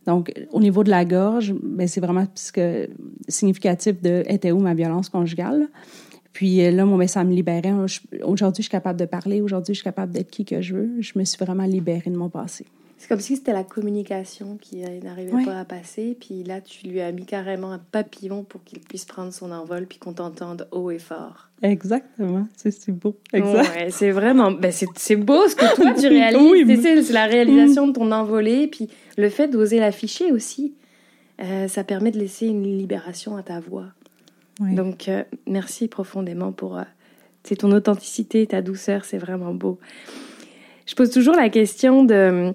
Donc, 0.05 0.33
au 0.51 0.59
niveau 0.59 0.83
de 0.83 0.89
la 0.89 1.05
gorge, 1.05 1.53
ben, 1.63 1.87
c'est 1.87 2.01
vraiment 2.01 2.25
que, 2.53 2.89
significatif 3.29 4.01
de 4.01 4.23
était 4.27 4.51
où 4.51 4.59
ma 4.59 4.73
violence 4.73 5.07
conjugale. 5.07 5.69
Puis 6.33 6.61
euh, 6.61 6.71
là, 6.71 6.83
moi, 6.83 6.97
ben, 6.97 7.07
ça 7.07 7.23
me 7.23 7.33
libérait. 7.33 7.71
Aujourd'hui, 8.25 8.63
je 8.63 8.67
suis 8.67 8.69
capable 8.69 8.99
de 8.99 9.05
parler. 9.05 9.39
Aujourd'hui, 9.39 9.73
je 9.73 9.79
suis 9.79 9.85
capable 9.85 10.11
d'être 10.11 10.29
qui 10.29 10.43
que 10.43 10.61
je 10.61 10.75
veux. 10.75 11.01
Je 11.01 11.17
me 11.17 11.23
suis 11.23 11.37
vraiment 11.37 11.63
libérée 11.63 12.09
de 12.09 12.17
mon 12.17 12.29
passé. 12.29 12.65
C'est 13.03 13.09
comme 13.09 13.19
si 13.19 13.35
c'était 13.35 13.51
la 13.51 13.65
communication 13.65 14.55
qui 14.55 14.77
n'arrivait 14.77 15.43
pas 15.43 15.59
à 15.59 15.65
passer. 15.65 16.15
Puis 16.17 16.45
là, 16.45 16.61
tu 16.61 16.87
lui 16.87 17.01
as 17.01 17.11
mis 17.11 17.25
carrément 17.25 17.73
un 17.73 17.77
papillon 17.77 18.45
pour 18.45 18.63
qu'il 18.63 18.79
puisse 18.79 19.03
prendre 19.03 19.33
son 19.33 19.51
envol 19.51 19.87
puis 19.87 19.99
qu'on 19.99 20.13
t'entende 20.13 20.69
haut 20.71 20.89
et 20.89 20.99
fort. 20.99 21.49
Exactement. 21.61 22.47
C'est 22.55 22.91
beau. 22.91 23.17
Exact. 23.33 23.89
c'est 23.91 24.11
vraiment... 24.11 24.51
Ben, 24.51 24.71
c'est 24.71 25.17
beau 25.17 25.49
ce 25.49 25.55
que 25.57 25.75
toi, 25.75 25.91
tu 25.99 26.07
réalises. 26.07 26.81
c'est 26.81 27.11
la 27.11 27.25
réalisation 27.25 27.89
de 27.89 27.91
ton 27.91 28.09
envolée. 28.13 28.67
Puis 28.67 28.87
le 29.17 29.27
fait 29.27 29.49
d'oser 29.49 29.79
l'afficher 29.79 30.31
aussi, 30.31 30.73
euh, 31.41 31.67
ça 31.67 31.83
permet 31.83 32.11
de 32.11 32.19
laisser 32.19 32.47
une 32.47 32.63
libération 32.63 33.35
à 33.35 33.43
ta 33.43 33.59
voix. 33.59 33.87
Donc, 34.61 35.09
euh, 35.09 35.25
merci 35.45 35.89
profondément 35.89 36.53
pour 36.53 36.77
euh, 36.77 36.83
ton 37.59 37.73
authenticité, 37.73 38.47
ta 38.47 38.61
douceur. 38.61 39.03
C'est 39.03 39.17
vraiment 39.17 39.53
beau. 39.53 39.77
Je 40.85 40.95
pose 40.95 41.11
toujours 41.11 41.35
la 41.35 41.49
question 41.49 42.03
de 42.03 42.53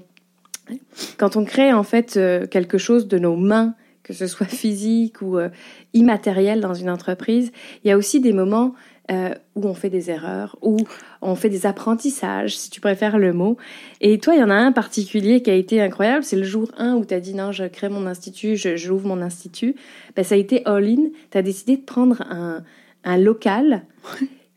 quand 1.16 1.36
on 1.36 1.44
crée 1.44 1.72
en 1.72 1.82
fait 1.82 2.16
euh, 2.16 2.46
quelque 2.46 2.78
chose 2.78 3.08
de 3.08 3.18
nos 3.18 3.36
mains, 3.36 3.74
que 4.02 4.12
ce 4.12 4.26
soit 4.26 4.46
physique 4.62 5.22
ou 5.22 5.38
euh, 5.38 5.48
immatériel 5.92 6.60
dans 6.60 6.74
une 6.74 6.90
entreprise, 6.90 7.52
il 7.84 7.88
y 7.88 7.92
a 7.92 7.96
aussi 7.96 8.20
des 8.20 8.32
moments 8.32 8.74
euh, 9.10 9.30
où 9.54 9.66
on 9.66 9.72
fait 9.72 9.88
des 9.88 10.10
erreurs, 10.10 10.58
où 10.60 10.76
on 11.22 11.34
fait 11.34 11.48
des 11.48 11.64
apprentissages, 11.64 12.58
si 12.58 12.68
tu 12.68 12.80
préfères 12.80 13.18
le 13.18 13.32
mot. 13.32 13.56
Et 14.02 14.18
toi, 14.18 14.34
il 14.34 14.40
y 14.40 14.42
en 14.42 14.50
a 14.50 14.54
un 14.54 14.70
particulier 14.72 15.40
qui 15.40 15.50
a 15.50 15.54
été 15.54 15.80
incroyable, 15.80 16.24
c'est 16.24 16.36
le 16.36 16.42
jour 16.42 16.70
1 16.76 16.94
où 16.94 17.06
tu 17.06 17.14
as 17.14 17.20
dit 17.20 17.34
non, 17.34 17.50
je 17.50 17.64
crée 17.64 17.88
mon 17.88 18.06
institut, 18.06 18.56
j'ouvre 18.56 19.06
mon 19.06 19.22
institut. 19.22 19.76
Ben, 20.14 20.24
ça 20.24 20.34
a 20.34 20.38
été 20.38 20.64
all-in, 20.66 21.08
tu 21.30 21.38
as 21.38 21.42
décidé 21.42 21.78
de 21.78 21.82
prendre 21.82 22.20
un, 22.28 22.62
un 23.04 23.16
local. 23.16 23.84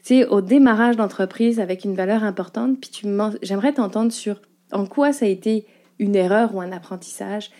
c'est 0.04 0.26
au 0.26 0.41
démarrage 0.41 0.97
d'entreprise 0.97 1.62
avec 1.62 1.86
une 1.86 1.95
valeur 1.95 2.24
importante, 2.26 2.80
puis 2.82 2.89
tu 2.89 3.08
j'aimerais 3.41 3.74
t'entendre 3.74 4.12
sur 4.12 4.41
en 4.74 4.86
quoi 4.86 5.13
ça 5.13 5.26
a 5.26 5.30
été 5.30 5.65
une 6.01 6.15
erreur 6.15 6.53
ou 6.53 6.59
un 6.59 6.73
apprentissage? 6.73 7.51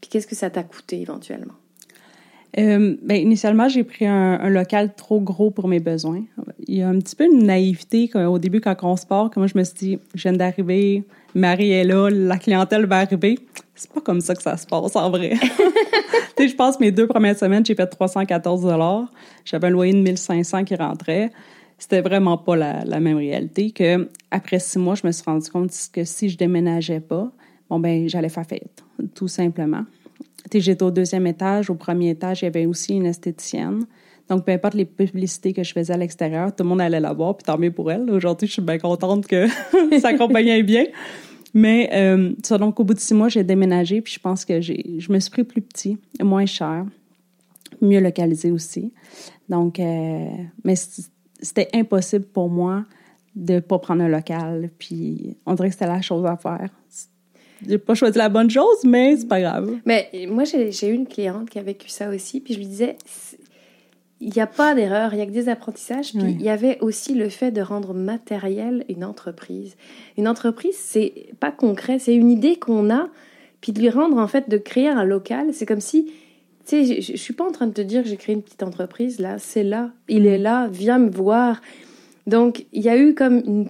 Puis 0.00 0.08
qu'est-ce 0.10 0.26
que 0.26 0.36
ça 0.36 0.48
t'a 0.48 0.62
coûté 0.62 1.00
éventuellement? 1.00 1.54
Euh, 2.58 2.96
ben, 3.02 3.16
initialement, 3.16 3.68
j'ai 3.68 3.84
pris 3.84 4.06
un, 4.06 4.48
local 4.48 4.94
trop 4.94 5.20
gros 5.20 5.50
pour 5.50 5.68
mes 5.68 5.78
besoins. 5.78 6.22
Il 6.66 6.78
y 6.78 6.82
a 6.82 6.88
un 6.88 6.98
petit 6.98 7.14
peu 7.14 7.24
une 7.24 7.44
naïveté 7.44 8.10
au 8.16 8.38
début 8.38 8.60
quand 8.60 8.76
on 8.82 8.96
se 8.96 9.06
part, 9.06 9.30
que 9.30 9.38
moi 9.38 9.46
je 9.46 9.56
me 9.56 9.62
suis 9.62 9.74
dit, 9.76 9.98
je 10.14 10.22
viens 10.22 10.32
d'arriver, 10.32 11.04
Marie 11.34 11.70
est 11.70 11.84
là, 11.84 12.08
la 12.10 12.38
clientèle 12.38 12.86
va 12.86 12.98
arriver. 12.98 13.38
C'est 13.74 13.92
pas 13.92 14.00
comme 14.00 14.20
ça 14.20 14.34
que 14.34 14.42
ça 14.42 14.56
se 14.56 14.66
passe 14.66 14.96
en 14.96 15.10
vrai. 15.10 15.34
tu 16.36 16.42
sais, 16.42 16.48
je 16.48 16.56
pense 16.56 16.80
mes 16.80 16.90
deux 16.90 17.06
premières 17.06 17.38
semaines, 17.38 17.64
j'ai 17.64 17.74
fait 17.74 17.86
314 17.86 18.62
dollars. 18.62 19.10
J'avais 19.44 19.68
un 19.68 19.70
loyer 19.70 19.92
de 19.92 19.98
1500 19.98 20.64
qui 20.64 20.74
rentrait. 20.74 21.30
C'était 21.78 22.02
vraiment 22.02 22.36
pas 22.36 22.56
la, 22.56 22.84
la, 22.84 23.00
même 23.00 23.16
réalité 23.16 23.70
que 23.70 24.10
après 24.30 24.58
six 24.58 24.78
mois, 24.78 24.96
je 24.96 25.06
me 25.06 25.12
suis 25.12 25.24
rendu 25.24 25.48
compte 25.48 25.70
que 25.92 26.04
si 26.04 26.28
je 26.28 26.36
déménageais 26.36 27.00
pas, 27.00 27.32
bon, 27.70 27.78
ben, 27.78 28.08
j'allais 28.08 28.28
faire 28.28 28.44
faillite, 28.44 28.84
tout 29.14 29.28
simplement. 29.28 29.84
J'étais 30.52 30.82
au 30.82 30.90
deuxième 30.90 31.26
étage. 31.26 31.70
Au 31.70 31.76
premier 31.76 32.10
étage, 32.10 32.42
il 32.42 32.46
y 32.46 32.48
avait 32.48 32.66
aussi 32.66 32.94
une 32.94 33.06
esthéticienne. 33.06 33.86
Donc, 34.28 34.44
peu 34.44 34.52
importe 34.52 34.74
les 34.74 34.84
publicités 34.84 35.52
que 35.52 35.62
je 35.62 35.72
faisais 35.72 35.92
à 35.92 35.96
l'extérieur, 35.96 36.54
tout 36.54 36.62
le 36.62 36.68
monde 36.68 36.80
allait 36.80 37.00
la 37.00 37.12
voir, 37.12 37.36
puis 37.36 37.44
tant 37.44 37.58
mieux 37.58 37.72
pour 37.72 37.90
elle. 37.90 38.10
Aujourd'hui, 38.10 38.46
je 38.46 38.54
suis 38.54 38.62
bien 38.62 38.78
contente 38.78 39.26
que 39.26 39.46
ça 40.00 40.08
accompagnait 40.08 40.62
bien. 40.62 40.84
Mais, 41.54 41.90
euh, 41.92 42.32
ça, 42.42 42.58
donc, 42.58 42.78
au 42.78 42.84
bout 42.84 42.94
de 42.94 43.00
six 43.00 43.14
mois, 43.14 43.28
j'ai 43.28 43.42
déménagé, 43.42 44.00
puis 44.00 44.12
je 44.12 44.20
pense 44.20 44.44
que 44.44 44.60
je 44.60 45.12
me 45.12 45.18
suis 45.18 45.30
pris 45.30 45.44
plus 45.44 45.62
petit, 45.62 45.98
moins 46.22 46.46
cher, 46.46 46.84
mieux 47.80 48.00
localisé 48.00 48.52
aussi. 48.52 48.92
Donc, 49.48 49.80
euh, 49.80 50.28
mais 50.64 50.74
c'était 51.40 51.68
impossible 51.74 52.24
pour 52.24 52.48
moi 52.50 52.84
de 53.34 53.58
pas 53.58 53.78
prendre 53.78 54.02
un 54.02 54.08
local, 54.08 54.70
puis 54.78 55.36
on 55.46 55.54
dirait 55.54 55.68
que 55.68 55.74
c'était 55.74 55.86
la 55.86 56.02
chose 56.02 56.24
à 56.24 56.36
faire 56.36 56.70
j'ai 57.66 57.78
pas 57.78 57.94
choisi 57.94 58.18
la 58.18 58.28
bonne 58.28 58.50
chose, 58.50 58.84
mais 58.84 59.16
c'est 59.16 59.28
pas 59.28 59.40
grave. 59.40 59.70
Mais 59.84 60.10
moi, 60.28 60.44
j'ai 60.44 60.88
eu 60.88 60.92
une 60.92 61.06
cliente 61.06 61.50
qui 61.50 61.58
a 61.58 61.62
vécu 61.62 61.88
ça 61.88 62.08
aussi, 62.08 62.40
puis 62.40 62.54
je 62.54 62.58
lui 62.58 62.66
disais, 62.66 62.96
il 64.20 64.32
n'y 64.32 64.40
a 64.40 64.46
pas 64.46 64.74
d'erreur, 64.74 65.14
il 65.14 65.16
n'y 65.16 65.22
a 65.22 65.26
que 65.26 65.30
des 65.30 65.48
apprentissages. 65.48 66.12
Puis 66.12 66.36
il 66.38 66.42
y 66.42 66.50
avait 66.50 66.78
aussi 66.80 67.14
le 67.14 67.28
fait 67.28 67.50
de 67.50 67.62
rendre 67.62 67.94
matériel 67.94 68.84
une 68.88 69.04
entreprise. 69.04 69.76
Une 70.18 70.28
entreprise, 70.28 70.76
c'est 70.78 71.28
pas 71.40 71.50
concret, 71.50 71.98
c'est 71.98 72.14
une 72.14 72.30
idée 72.30 72.56
qu'on 72.56 72.90
a, 72.90 73.08
puis 73.60 73.72
de 73.72 73.80
lui 73.80 73.90
rendre, 73.90 74.18
en 74.18 74.28
fait, 74.28 74.48
de 74.48 74.58
créer 74.58 74.88
un 74.88 75.04
local, 75.04 75.48
c'est 75.52 75.66
comme 75.66 75.80
si, 75.80 76.12
tu 76.66 76.84
sais, 76.84 77.00
je, 77.00 77.16
suis 77.16 77.34
pas 77.34 77.44
en 77.44 77.50
train 77.50 77.66
de 77.66 77.72
te 77.72 77.80
dire 77.80 78.02
que 78.02 78.08
j'ai 78.08 78.16
créé 78.16 78.34
une 78.34 78.42
petite 78.42 78.62
entreprise, 78.62 79.18
là, 79.20 79.38
c'est 79.38 79.64
là, 79.64 79.90
il 80.08 80.26
est 80.26 80.38
là, 80.38 80.68
viens 80.70 80.98
me 80.98 81.10
voir 81.10 81.60
Donc, 82.26 82.66
il 82.72 82.82
y 82.82 82.88
a 82.88 82.98
eu 82.98 83.14
comme 83.14 83.38
une, 83.38 83.68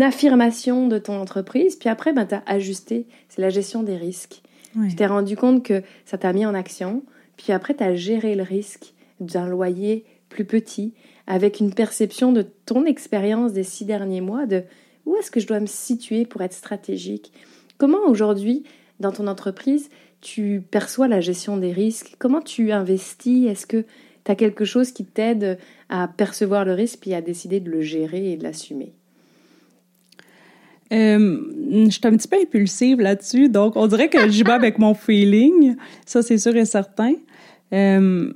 affirmation 0.00 0.86
de 0.86 0.98
ton 0.98 1.20
entreprise, 1.20 1.76
puis 1.76 1.88
après, 1.88 2.12
ben, 2.12 2.26
tu 2.26 2.34
as 2.34 2.42
ajusté. 2.46 3.06
C'est 3.28 3.42
la 3.42 3.50
gestion 3.50 3.82
des 3.82 3.96
risques. 3.96 4.42
Tu 4.88 4.94
t'es 4.94 5.06
rendu 5.06 5.36
compte 5.36 5.64
que 5.64 5.82
ça 6.04 6.16
t'a 6.16 6.32
mis 6.32 6.46
en 6.46 6.54
action, 6.54 7.02
puis 7.36 7.52
après, 7.52 7.74
tu 7.74 7.82
as 7.82 7.96
géré 7.96 8.36
le 8.36 8.44
risque 8.44 8.94
d'un 9.18 9.48
loyer 9.48 10.04
plus 10.28 10.44
petit, 10.44 10.94
avec 11.26 11.58
une 11.58 11.74
perception 11.74 12.32
de 12.32 12.42
ton 12.66 12.84
expérience 12.84 13.52
des 13.52 13.64
six 13.64 13.84
derniers 13.84 14.20
mois, 14.20 14.46
de 14.46 14.62
où 15.06 15.16
est-ce 15.16 15.30
que 15.30 15.40
je 15.40 15.46
dois 15.46 15.58
me 15.58 15.66
situer 15.66 16.24
pour 16.24 16.42
être 16.42 16.52
stratégique? 16.52 17.32
Comment 17.78 18.06
aujourd'hui, 18.06 18.62
dans 19.00 19.10
ton 19.10 19.26
entreprise, 19.26 19.88
tu 20.20 20.62
perçois 20.70 21.08
la 21.08 21.20
gestion 21.20 21.56
des 21.56 21.72
risques? 21.72 22.14
Comment 22.18 22.42
tu 22.42 22.70
investis? 22.72 23.48
Est-ce 23.48 23.66
que 23.66 23.84
tu 24.24 24.30
as 24.30 24.36
quelque 24.36 24.64
chose 24.64 24.92
qui 24.92 25.04
t'aide 25.04 25.58
à 25.88 26.06
percevoir 26.06 26.64
le 26.64 26.74
risque 26.74 27.00
puis 27.00 27.14
à 27.14 27.22
décider 27.22 27.58
de 27.58 27.70
le 27.70 27.80
gérer 27.80 28.32
et 28.32 28.36
de 28.36 28.44
l'assumer? 28.44 28.92
Euh, 30.92 31.40
je 31.86 31.90
suis 31.90 32.00
un 32.04 32.16
petit 32.16 32.28
peu 32.28 32.36
impulsive 32.40 33.00
là-dessus, 33.00 33.48
donc 33.48 33.76
on 33.76 33.86
dirait 33.86 34.08
que 34.08 34.28
j'y 34.28 34.42
vais 34.42 34.52
avec 34.52 34.78
mon 34.78 34.94
feeling, 34.94 35.76
ça 36.04 36.22
c'est 36.22 36.38
sûr 36.38 36.56
et 36.56 36.64
certain. 36.64 37.14
Euh, 37.72 38.32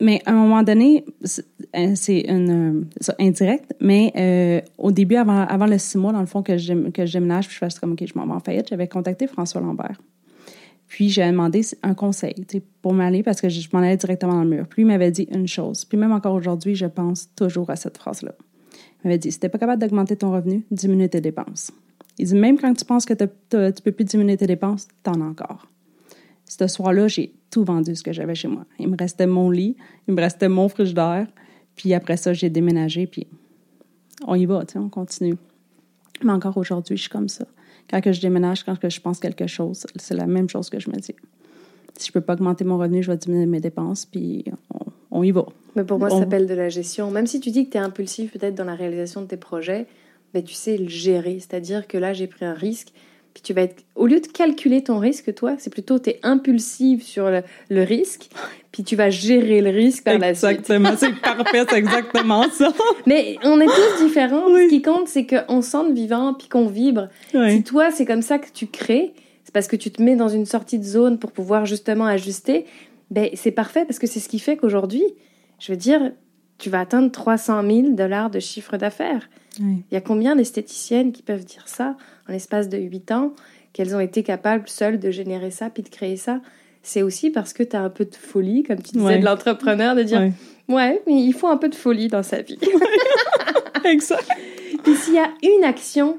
mais 0.00 0.22
à 0.26 0.32
un 0.32 0.34
moment 0.34 0.62
donné, 0.62 1.04
c'est 1.24 2.20
une 2.28 2.86
indirect, 3.18 3.74
mais 3.80 4.12
euh, 4.16 4.60
au 4.78 4.92
début, 4.92 5.16
avant, 5.16 5.66
le 5.66 5.78
six 5.78 5.98
mois, 5.98 6.12
dans 6.12 6.20
le 6.20 6.26
fond, 6.26 6.42
que 6.42 6.56
je, 6.56 6.72
je 6.72 7.12
déménage, 7.12 7.48
puis 7.48 7.58
je 7.60 7.80
comme, 7.80 7.92
OK, 7.92 8.04
je 8.04 8.16
m'en 8.16 8.26
vais 8.26 8.32
en 8.32 8.40
faillite, 8.40 8.68
j'avais 8.68 8.86
contacté 8.86 9.26
François 9.26 9.60
Lambert. 9.60 9.98
Puis 10.86 11.10
j'ai 11.10 11.26
demandé 11.26 11.60
un 11.82 11.94
conseil 11.94 12.34
pour 12.80 12.94
m'aller 12.94 13.22
parce 13.22 13.40
que 13.40 13.48
je, 13.48 13.68
m'en 13.72 13.80
allais 13.80 13.96
directement 13.96 14.34
dans 14.34 14.44
le 14.44 14.48
mur. 14.48 14.66
Puis 14.68 14.82
il 14.82 14.86
m'avait 14.86 15.10
dit 15.10 15.28
une 15.30 15.46
chose. 15.46 15.84
Puis 15.84 15.98
même 15.98 16.12
encore 16.12 16.34
aujourd'hui, 16.34 16.74
je 16.74 16.86
pense 16.86 17.28
toujours 17.36 17.68
à 17.68 17.76
cette 17.76 17.98
phrase-là. 17.98 18.32
Il 19.04 19.08
m'avait 19.08 19.18
dit 19.18 19.32
si 19.32 19.38
t'es 19.38 19.48
pas 19.48 19.58
capable 19.58 19.80
d'augmenter 19.80 20.16
ton 20.16 20.32
revenu, 20.32 20.64
diminue 20.70 21.08
tes 21.08 21.20
dépenses. 21.20 21.70
Il 22.18 22.26
dit 22.26 22.34
même 22.34 22.58
quand 22.58 22.74
tu 22.74 22.84
penses 22.84 23.04
que 23.04 23.14
tu 23.14 23.82
peux 23.82 23.92
plus 23.92 24.04
diminuer 24.04 24.36
tes 24.36 24.46
dépenses, 24.46 24.88
t'en 25.02 25.20
as 25.20 25.24
encore. 25.24 25.66
Ce 26.46 26.66
soir-là, 26.66 27.08
j'ai 27.08 27.32
tout 27.50 27.64
vendu 27.64 27.94
ce 27.94 28.02
que 28.02 28.12
j'avais 28.12 28.34
chez 28.34 28.48
moi. 28.48 28.64
Il 28.78 28.88
me 28.88 28.96
restait 28.96 29.26
mon 29.26 29.50
lit, 29.50 29.76
il 30.08 30.14
me 30.14 30.20
restait 30.20 30.48
mon 30.48 30.68
frigidaire. 30.68 31.26
Puis 31.76 31.94
après 31.94 32.16
ça, 32.16 32.32
j'ai 32.32 32.50
déménagé, 32.50 33.06
puis 33.06 33.26
on 34.26 34.34
y 34.34 34.46
va, 34.46 34.64
on 34.74 34.88
continue. 34.88 35.36
Mais 36.24 36.32
encore 36.32 36.56
aujourd'hui, 36.56 36.96
je 36.96 37.02
suis 37.02 37.10
comme 37.10 37.28
ça. 37.28 37.46
Quand 37.88 38.00
que 38.00 38.12
je 38.12 38.20
déménage, 38.20 38.64
quand 38.64 38.78
que 38.78 38.88
je 38.90 39.00
pense 39.00 39.20
quelque 39.20 39.46
chose, 39.46 39.86
c'est 39.96 40.14
la 40.14 40.26
même 40.26 40.48
chose 40.48 40.68
que 40.68 40.80
je 40.80 40.90
me 40.90 40.96
dis. 40.96 41.14
Si 41.96 42.08
je 42.08 42.12
peux 42.12 42.20
pas 42.20 42.34
augmenter 42.34 42.64
mon 42.64 42.78
revenu, 42.78 43.02
je 43.02 43.10
vais 43.10 43.16
diminuer 43.16 43.46
mes 43.46 43.60
dépenses, 43.60 44.04
puis 44.04 44.44
on, 45.10 45.22
y 45.22 45.30
va. 45.30 45.46
Mais 45.78 45.84
pour 45.84 46.00
moi, 46.00 46.10
ça 46.10 46.18
s'appelle 46.18 46.46
de 46.46 46.54
la 46.54 46.68
gestion. 46.68 47.10
Même 47.12 47.28
si 47.28 47.38
tu 47.38 47.50
dis 47.50 47.66
que 47.66 47.70
tu 47.70 47.78
es 47.78 47.80
impulsif 47.80 48.32
peut-être 48.32 48.56
dans 48.56 48.64
la 48.64 48.74
réalisation 48.74 49.22
de 49.22 49.26
tes 49.26 49.36
projets, 49.36 49.86
mais 50.34 50.42
tu 50.42 50.52
sais 50.52 50.76
le 50.76 50.88
gérer. 50.88 51.38
C'est-à-dire 51.38 51.86
que 51.86 51.96
là, 51.96 52.12
j'ai 52.12 52.26
pris 52.26 52.44
un 52.44 52.52
risque, 52.52 52.88
puis 53.32 53.42
tu 53.44 53.52
vas 53.52 53.62
être... 53.62 53.84
Au 53.94 54.08
lieu 54.08 54.18
de 54.18 54.26
calculer 54.26 54.82
ton 54.82 54.98
risque, 54.98 55.32
toi, 55.36 55.54
c'est 55.58 55.70
plutôt 55.70 56.00
tu 56.00 56.10
es 56.10 56.20
impulsive 56.24 57.02
sur 57.04 57.30
le, 57.30 57.82
risque, 57.82 58.28
puis 58.72 58.82
tu 58.82 58.96
vas 58.96 59.08
gérer 59.08 59.60
le 59.60 59.70
risque 59.70 60.02
par 60.02 60.18
la 60.18 60.34
suite. 60.34 60.50
Exactement, 60.50 60.94
c'est 60.96 61.14
parfait, 61.22 61.64
c'est 61.70 61.78
exactement 61.78 62.50
ça. 62.50 62.72
Mais 63.06 63.38
on 63.44 63.60
est 63.60 63.66
tous 63.66 64.04
différents. 64.04 64.48
Ce 64.48 64.68
qui 64.68 64.82
compte, 64.82 65.06
c'est 65.06 65.26
qu'on 65.26 65.62
sente 65.62 65.92
vivant, 65.92 66.34
puis 66.34 66.48
qu'on 66.48 66.66
vibre. 66.66 67.06
Si 67.32 67.62
toi, 67.62 67.92
c'est 67.92 68.04
comme 68.04 68.22
ça 68.22 68.38
que 68.38 68.48
tu 68.52 68.66
crées, 68.66 69.12
c'est 69.44 69.54
parce 69.54 69.68
que 69.68 69.76
tu 69.76 69.92
te 69.92 70.02
mets 70.02 70.16
dans 70.16 70.28
une 70.28 70.44
sortie 70.44 70.80
de 70.80 70.84
zone 70.84 71.20
pour 71.20 71.30
pouvoir 71.30 71.66
justement 71.66 72.04
ajuster, 72.04 72.66
ben 73.10 73.30
c'est 73.34 73.52
parfait 73.52 73.84
parce 73.86 73.98
que 73.98 74.06
c'est 74.06 74.20
ce 74.20 74.28
qui 74.28 74.40
fait 74.40 74.56
qu'aujourd'hui, 74.56 75.04
je 75.58 75.72
veux 75.72 75.78
dire, 75.78 76.12
tu 76.58 76.70
vas 76.70 76.80
atteindre 76.80 77.10
300 77.10 77.62
000 77.62 77.90
dollars 77.90 78.30
de 78.30 78.40
chiffre 78.40 78.76
d'affaires. 78.76 79.28
Il 79.60 79.82
y 79.90 79.96
a 79.96 80.00
combien 80.00 80.36
d'esthéticiennes 80.36 81.10
qui 81.10 81.22
peuvent 81.22 81.44
dire 81.44 81.66
ça 81.66 81.96
en 82.28 82.32
l'espace 82.32 82.68
de 82.68 82.78
8 82.78 83.10
ans, 83.10 83.32
qu'elles 83.72 83.96
ont 83.96 84.00
été 84.00 84.22
capables 84.22 84.68
seules 84.68 85.00
de 85.00 85.10
générer 85.10 85.50
ça 85.50 85.68
puis 85.68 85.82
de 85.82 85.88
créer 85.88 86.16
ça? 86.16 86.40
C'est 86.82 87.02
aussi 87.02 87.30
parce 87.30 87.52
que 87.52 87.64
tu 87.64 87.74
as 87.74 87.82
un 87.82 87.90
peu 87.90 88.04
de 88.04 88.14
folie, 88.14 88.62
comme 88.62 88.80
tu 88.80 88.96
disais, 88.96 89.18
de 89.18 89.24
l'entrepreneur, 89.24 89.96
de 89.96 90.04
dire 90.04 90.32
ouais. 90.68 91.02
mais 91.06 91.22
il 91.22 91.32
faut 91.32 91.48
un 91.48 91.56
peu 91.56 91.68
de 91.68 91.74
folie 91.74 92.08
dans 92.08 92.22
sa 92.22 92.40
vie. 92.40 92.58
exact. 93.84 94.28
Puis 94.84 94.94
s'il 94.94 95.14
y 95.14 95.18
a 95.18 95.28
une 95.42 95.64
action 95.64 96.16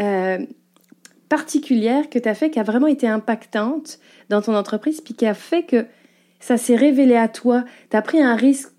euh, 0.00 0.38
particulière 1.28 2.08
que 2.08 2.18
tu 2.18 2.28
as 2.28 2.34
fait 2.34 2.50
qui 2.50 2.58
a 2.58 2.62
vraiment 2.62 2.86
été 2.86 3.06
impactante 3.06 3.98
dans 4.30 4.40
ton 4.40 4.54
entreprise, 4.54 5.00
puis 5.00 5.14
qui 5.14 5.26
a 5.26 5.34
fait 5.34 5.62
que 5.62 5.86
ça 6.40 6.56
s'est 6.56 6.76
révélé 6.76 7.16
à 7.16 7.28
toi, 7.28 7.64
tu 7.90 7.96
as 7.96 8.02
pris 8.02 8.22
un 8.22 8.34
risque, 8.34 8.70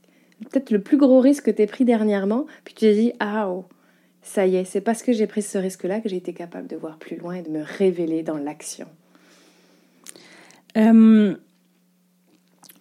peut-être 0.50 0.72
le 0.72 0.82
plus 0.82 0.98
gros 0.98 1.20
risque 1.20 1.46
que 1.46 1.52
tu 1.52 1.62
as 1.62 1.68
pris 1.68 1.86
dernièrement, 1.86 2.46
puis 2.64 2.74
tu 2.74 2.82
t'es 2.82 2.94
dit, 2.94 3.14
ah, 3.20 3.50
oh, 3.50 3.66
ça 4.22 4.46
y 4.46 4.56
est, 4.56 4.66
c'est 4.66 4.82
parce 4.82 5.04
que 5.04 5.14
j'ai 5.14 5.28
pris 5.28 5.42
ce 5.42 5.58
risque-là 5.58 6.02
que 6.02 6.10
j'ai 6.10 6.18
été 6.18 6.34
capable 6.34 6.68
de 6.68 6.76
voir 6.76 6.98
plus 6.98 7.18
loin 7.18 7.36
et 7.36 7.42
de 7.42 7.50
me 7.50 7.64
révéler 7.64 8.24
dans 8.24 8.38
l'action. 8.38 8.88
Euh, 10.78 11.36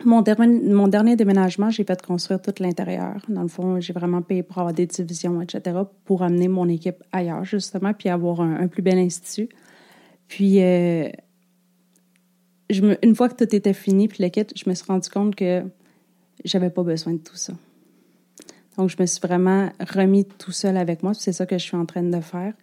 mon, 0.05 0.23
dernier, 0.23 1.16
déménagement, 1.16 1.71
j'ai 1.71 1.85
fait 1.85 2.01
construire 2.03 2.40
tout 2.40 2.55
l'intérieur. 2.61 3.16
Dans 3.29 3.42
le 3.42 3.49
fond, 3.49 3.81
j'ai 3.81 3.92
vraiment 3.92 4.23
payé 4.23 4.42
pour 4.42 4.59
avoir 4.59 4.73
des 4.73 4.87
divisions, 4.87 5.40
etc., 5.40 5.79
pour 6.05 6.23
amener 6.23 6.49
mon 6.49 6.68
équipe 6.68 7.03
ailleurs, 7.12 7.44
justement, 7.44 7.92
puis 7.92 8.09
avoir 8.09 8.40
un, 8.40 8.68
plus 8.68 8.83
bel 8.83 8.99
institut. 8.99 9.49
Puis, 10.29 10.62
euh, 10.62 11.09
une 12.71 13.14
fois 13.16 13.29
que 13.29 13.42
tout 13.42 13.55
était 13.55 13.73
fini, 13.73 14.09
puis 14.09 14.23
le 14.23 14.29
kit, 14.29 14.47
je 14.55 14.68
me 14.68 14.75
suis 14.75 14.87
rendu 14.87 15.09
compte 15.09 15.35
que 15.35 15.64
j'avais 16.44 16.70
pas 16.70 16.83
besoin 16.83 17.14
de 17.14 17.18
tout 17.18 17.37
ça. 17.37 17.53
Donc, 18.77 18.90
je 18.90 18.96
me 19.01 19.07
suis 19.07 19.20
vraiment 19.20 19.70
remis 19.81 20.24
tout 20.24 20.53
seul 20.53 20.77
avec 20.77 21.03
moi. 21.03 21.12
C'est 21.14 21.33
ça 21.33 21.46
que 21.46 21.59
je 21.59 21.64
suis 21.64 21.77
en 21.77 21.85
train 21.85 22.03
de 22.03 22.20
faire. 22.20 22.55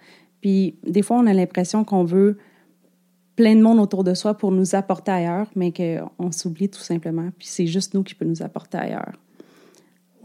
Puis, 0.41 0.75
des 0.87 1.01
fois, 1.01 1.17
on 1.17 1.27
a 1.27 1.33
l'impression 1.33 1.83
qu'on 1.83 2.05
veut 2.05 2.37
plein 3.35 3.55
de 3.55 3.61
monde 3.61 3.79
autour 3.79 4.05
de 4.05 4.13
soi 4.13 4.37
pour 4.37 4.51
nous 4.51 4.75
apporter 4.75 5.11
ailleurs, 5.11 5.49
mais 5.55 5.73
qu'on 5.73 6.31
s'oublie 6.31 6.69
tout 6.69 6.79
simplement. 6.79 7.29
Puis, 7.37 7.47
c'est 7.47 7.67
juste 7.67 7.93
nous 7.93 8.03
qui 8.03 8.15
peut 8.15 8.25
nous 8.25 8.41
apporter 8.41 8.77
ailleurs. 8.77 9.13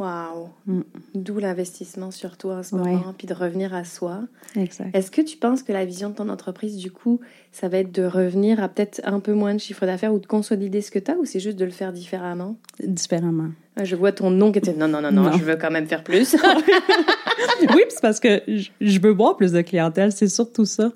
Wow! 0.00 0.48
Mm. 0.66 0.80
D'où 1.14 1.38
l'investissement 1.40 2.10
sur 2.10 2.38
toi 2.38 2.56
en 2.56 2.62
ce 2.62 2.74
moment, 2.74 3.14
puis 3.18 3.26
de 3.26 3.34
revenir 3.34 3.74
à 3.74 3.84
soi. 3.84 4.20
Exact. 4.56 4.96
Est-ce 4.96 5.10
que 5.10 5.20
tu 5.20 5.36
penses 5.36 5.62
que 5.62 5.74
la 5.74 5.84
vision 5.84 6.08
de 6.08 6.14
ton 6.14 6.30
entreprise, 6.30 6.78
du 6.78 6.90
coup, 6.90 7.20
ça 7.52 7.68
va 7.68 7.78
être 7.78 7.92
de 7.92 8.04
revenir 8.04 8.62
à 8.62 8.68
peut-être 8.70 9.02
un 9.04 9.20
peu 9.20 9.34
moins 9.34 9.52
de 9.52 9.60
chiffre 9.60 9.84
d'affaires 9.84 10.14
ou 10.14 10.18
de 10.18 10.26
consolider 10.26 10.80
ce 10.80 10.90
que 10.90 10.98
tu 10.98 11.10
as, 11.10 11.16
ou 11.18 11.26
c'est 11.26 11.38
juste 11.38 11.58
de 11.58 11.66
le 11.66 11.70
faire 11.70 11.92
différemment? 11.92 12.56
Différemment. 12.82 13.50
Ah, 13.76 13.84
je 13.84 13.94
vois 13.94 14.12
ton 14.12 14.30
nom 14.30 14.52
qui 14.52 14.58
était 14.60 14.72
non, 14.72 14.88
non, 14.88 15.02
non, 15.02 15.12
non, 15.12 15.32
je 15.32 15.44
veux 15.44 15.56
quand 15.56 15.70
même 15.70 15.86
faire 15.86 16.02
plus. 16.02 16.34
oui, 17.74 17.82
c'est 17.90 18.00
parce 18.00 18.20
que 18.20 18.40
je 18.80 19.00
veux 19.00 19.12
voir 19.12 19.36
plus 19.36 19.52
de 19.52 19.60
clientèle, 19.60 20.12
c'est 20.12 20.28
surtout 20.28 20.64
ça. 20.64 20.92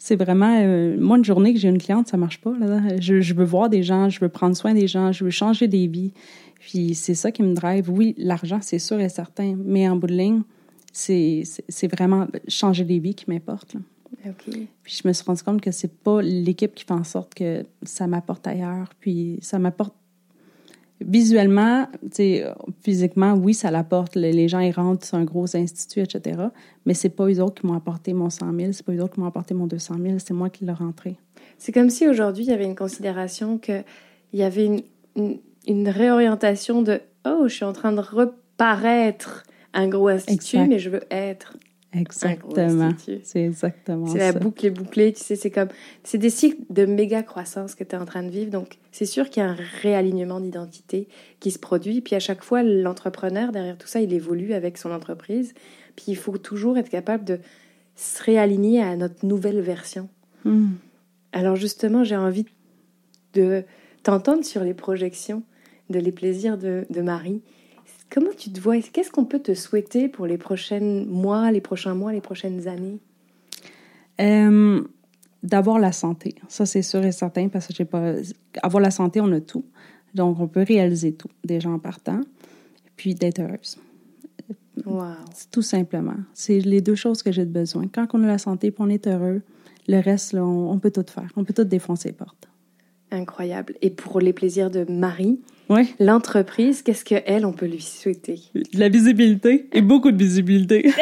C'est 0.00 0.16
vraiment, 0.16 0.60
euh, 0.60 0.96
moi, 0.98 1.18
une 1.18 1.24
journée 1.24 1.52
que 1.52 1.58
j'ai 1.58 1.68
une 1.68 1.78
cliente, 1.78 2.06
ça 2.06 2.16
marche 2.16 2.40
pas. 2.40 2.52
Je, 3.00 3.20
je 3.20 3.34
veux 3.34 3.44
voir 3.44 3.68
des 3.68 3.82
gens, 3.82 4.08
je 4.08 4.20
veux 4.20 4.28
prendre 4.28 4.56
soin 4.56 4.72
des 4.72 4.86
gens, 4.86 5.10
je 5.10 5.24
veux 5.24 5.30
changer 5.30 5.66
des 5.66 5.88
vies. 5.88 6.12
Puis 6.68 6.94
c'est 6.94 7.14
ça 7.14 7.32
qui 7.32 7.42
me 7.42 7.54
drive. 7.54 7.90
Oui, 7.90 8.14
l'argent, 8.18 8.58
c'est 8.60 8.78
sûr 8.78 9.00
et 9.00 9.08
certain, 9.08 9.56
mais 9.56 9.88
en 9.88 9.96
bout 9.96 10.06
de 10.06 10.12
ligne, 10.12 10.42
c'est 10.92 11.46
vraiment 11.90 12.26
changer 12.46 12.84
des 12.84 12.98
vies 12.98 13.14
qui 13.14 13.24
m'importe. 13.26 13.76
Puis 14.82 15.00
je 15.02 15.08
me 15.08 15.14
suis 15.14 15.24
rendu 15.24 15.42
compte 15.42 15.62
que 15.62 15.70
c'est 15.70 15.90
pas 15.90 16.20
l'équipe 16.20 16.74
qui 16.74 16.84
fait 16.84 16.92
en 16.92 17.04
sorte 17.04 17.34
que 17.34 17.64
ça 17.84 18.06
m'apporte 18.06 18.46
ailleurs. 18.46 18.90
Puis 19.00 19.38
ça 19.40 19.58
m'apporte 19.58 19.94
visuellement, 21.00 21.88
physiquement, 22.82 23.32
oui, 23.32 23.54
ça 23.54 23.70
l'apporte. 23.70 24.14
Les 24.14 24.46
gens, 24.48 24.60
ils 24.60 24.72
rentrent, 24.72 25.06
c'est 25.06 25.16
un 25.16 25.24
gros 25.24 25.56
institut, 25.56 26.00
etc. 26.00 26.48
Mais 26.84 26.92
c'est 26.92 27.08
pas 27.08 27.24
eux 27.28 27.42
autres 27.42 27.62
qui 27.62 27.66
m'ont 27.66 27.76
apporté 27.78 28.12
mon 28.12 28.28
100 28.28 28.54
000, 28.54 28.72
c'est 28.72 28.84
pas 28.84 28.92
eux 28.92 29.02
autres 29.02 29.14
qui 29.14 29.20
m'ont 29.20 29.26
apporté 29.26 29.54
mon 29.54 29.66
200 29.66 29.94
000, 30.02 30.18
c'est 30.18 30.34
moi 30.34 30.50
qui 30.50 30.66
l'ai 30.66 30.72
rentré. 30.72 31.16
C'est 31.56 31.72
comme 31.72 31.88
si 31.88 32.06
aujourd'hui, 32.06 32.44
il 32.44 32.50
y 32.50 32.52
avait 32.52 32.66
une 32.66 32.76
considération 32.76 33.56
qu'il 33.56 33.84
y 34.34 34.42
avait 34.42 34.66
une, 34.66 34.82
une 35.16 35.38
réorientation 35.88 36.82
de 36.82 37.00
oh, 37.26 37.44
je 37.46 37.54
suis 37.54 37.64
en 37.64 37.72
train 37.72 37.92
de 37.92 38.00
reparaître 38.00 39.44
un 39.74 39.88
gros 39.88 40.08
institut, 40.08 40.66
mais 40.66 40.78
je 40.78 40.90
veux 40.90 41.04
être. 41.10 41.56
Exactement. 41.94 42.92
C'est 43.22 43.42
exactement 43.42 44.06
C'est 44.06 44.18
la 44.18 44.32
boucle 44.32 44.66
est 44.66 44.70
bouclée, 44.70 45.12
tu 45.14 45.22
sais, 45.22 45.36
c'est 45.36 45.50
comme. 45.50 45.68
C'est 46.04 46.18
des 46.18 46.28
cycles 46.30 46.62
de 46.68 46.84
méga 46.84 47.22
croissance 47.22 47.74
que 47.74 47.82
tu 47.82 47.96
es 47.96 47.98
en 47.98 48.04
train 48.04 48.22
de 48.22 48.28
vivre. 48.28 48.50
Donc, 48.50 48.78
c'est 48.92 49.06
sûr 49.06 49.30
qu'il 49.30 49.42
y 49.42 49.46
a 49.46 49.48
un 49.48 49.56
réalignement 49.80 50.40
d'identité 50.40 51.08
qui 51.40 51.50
se 51.50 51.58
produit. 51.58 52.02
Puis, 52.02 52.14
à 52.14 52.20
chaque 52.20 52.44
fois, 52.44 52.62
l'entrepreneur, 52.62 53.52
derrière 53.52 53.78
tout 53.78 53.86
ça, 53.86 54.00
il 54.00 54.12
évolue 54.12 54.52
avec 54.52 54.76
son 54.76 54.90
entreprise. 54.90 55.54
Puis, 55.96 56.06
il 56.08 56.16
faut 56.16 56.36
toujours 56.36 56.76
être 56.76 56.90
capable 56.90 57.24
de 57.24 57.38
se 57.96 58.22
réaligner 58.22 58.82
à 58.82 58.94
notre 58.94 59.24
nouvelle 59.24 59.60
version. 59.60 60.10
Hmm. 60.44 60.72
Alors, 61.32 61.56
justement, 61.56 62.04
j'ai 62.04 62.16
envie 62.16 62.44
de 63.32 63.64
t'entendre 64.02 64.44
sur 64.44 64.62
les 64.62 64.74
projections 64.74 65.42
de 65.90 65.98
Les 65.98 66.12
Plaisirs 66.12 66.58
de, 66.58 67.00
Marie. 67.00 67.42
Comment 68.10 68.30
tu 68.36 68.50
te 68.50 68.60
vois? 68.60 68.80
Qu'est-ce 68.80 69.10
qu'on 69.10 69.24
peut 69.24 69.38
te 69.38 69.54
souhaiter 69.54 70.08
pour 70.08 70.26
les 70.26 70.38
prochains 70.38 71.04
mois, 71.06 71.50
les 71.50 71.60
prochains 71.60 71.94
mois, 71.94 72.12
les 72.12 72.20
prochaines 72.20 72.66
années? 72.68 72.98
Euh, 74.20 74.82
D'avoir 75.42 75.78
la 75.78 75.92
santé. 75.92 76.34
Ça, 76.48 76.66
c'est 76.66 76.82
sûr 76.82 77.04
et 77.04 77.12
certain 77.12 77.48
parce 77.48 77.68
que 77.68 77.74
j'ai 77.74 77.84
pas. 77.84 78.14
Avoir 78.62 78.82
la 78.82 78.90
santé, 78.90 79.20
on 79.20 79.30
a 79.30 79.40
tout. 79.40 79.64
Donc, 80.14 80.40
on 80.40 80.48
peut 80.48 80.64
réaliser 80.66 81.12
tout, 81.12 81.28
déjà 81.44 81.70
en 81.70 81.78
partant. 81.78 82.20
Puis 82.96 83.14
d'être 83.14 83.40
heureuse. 83.40 83.78
Tout 85.50 85.62
simplement. 85.62 86.16
C'est 86.34 86.60
les 86.60 86.80
deux 86.80 86.94
choses 86.94 87.22
que 87.22 87.32
j'ai 87.32 87.44
besoin. 87.44 87.86
Quand 87.88 88.06
on 88.14 88.22
a 88.24 88.26
la 88.26 88.38
santé 88.38 88.68
et 88.68 88.74
on 88.78 88.88
est 88.88 89.06
heureux, 89.06 89.42
le 89.86 90.00
reste, 90.00 90.34
on, 90.34 90.78
peut 90.78 90.90
tout 90.90 91.04
faire. 91.08 91.30
On 91.36 91.44
peut 91.44 91.54
tout 91.54 91.64
défoncer 91.64 92.08
les 92.08 92.14
portes. 92.14 92.47
Incroyable. 93.10 93.74
Et 93.80 93.90
pour 93.90 94.20
les 94.20 94.34
plaisirs 94.34 94.70
de 94.70 94.84
Marie, 94.88 95.40
ouais. 95.70 95.86
l'entreprise, 95.98 96.82
qu'est-ce 96.82 97.06
qu'elle, 97.06 97.46
on 97.46 97.52
peut 97.52 97.66
lui 97.66 97.80
souhaiter? 97.80 98.38
De 98.54 98.78
la 98.78 98.90
visibilité 98.90 99.66
et 99.72 99.80
beaucoup 99.80 100.10
de 100.10 100.18
visibilité. 100.18 100.92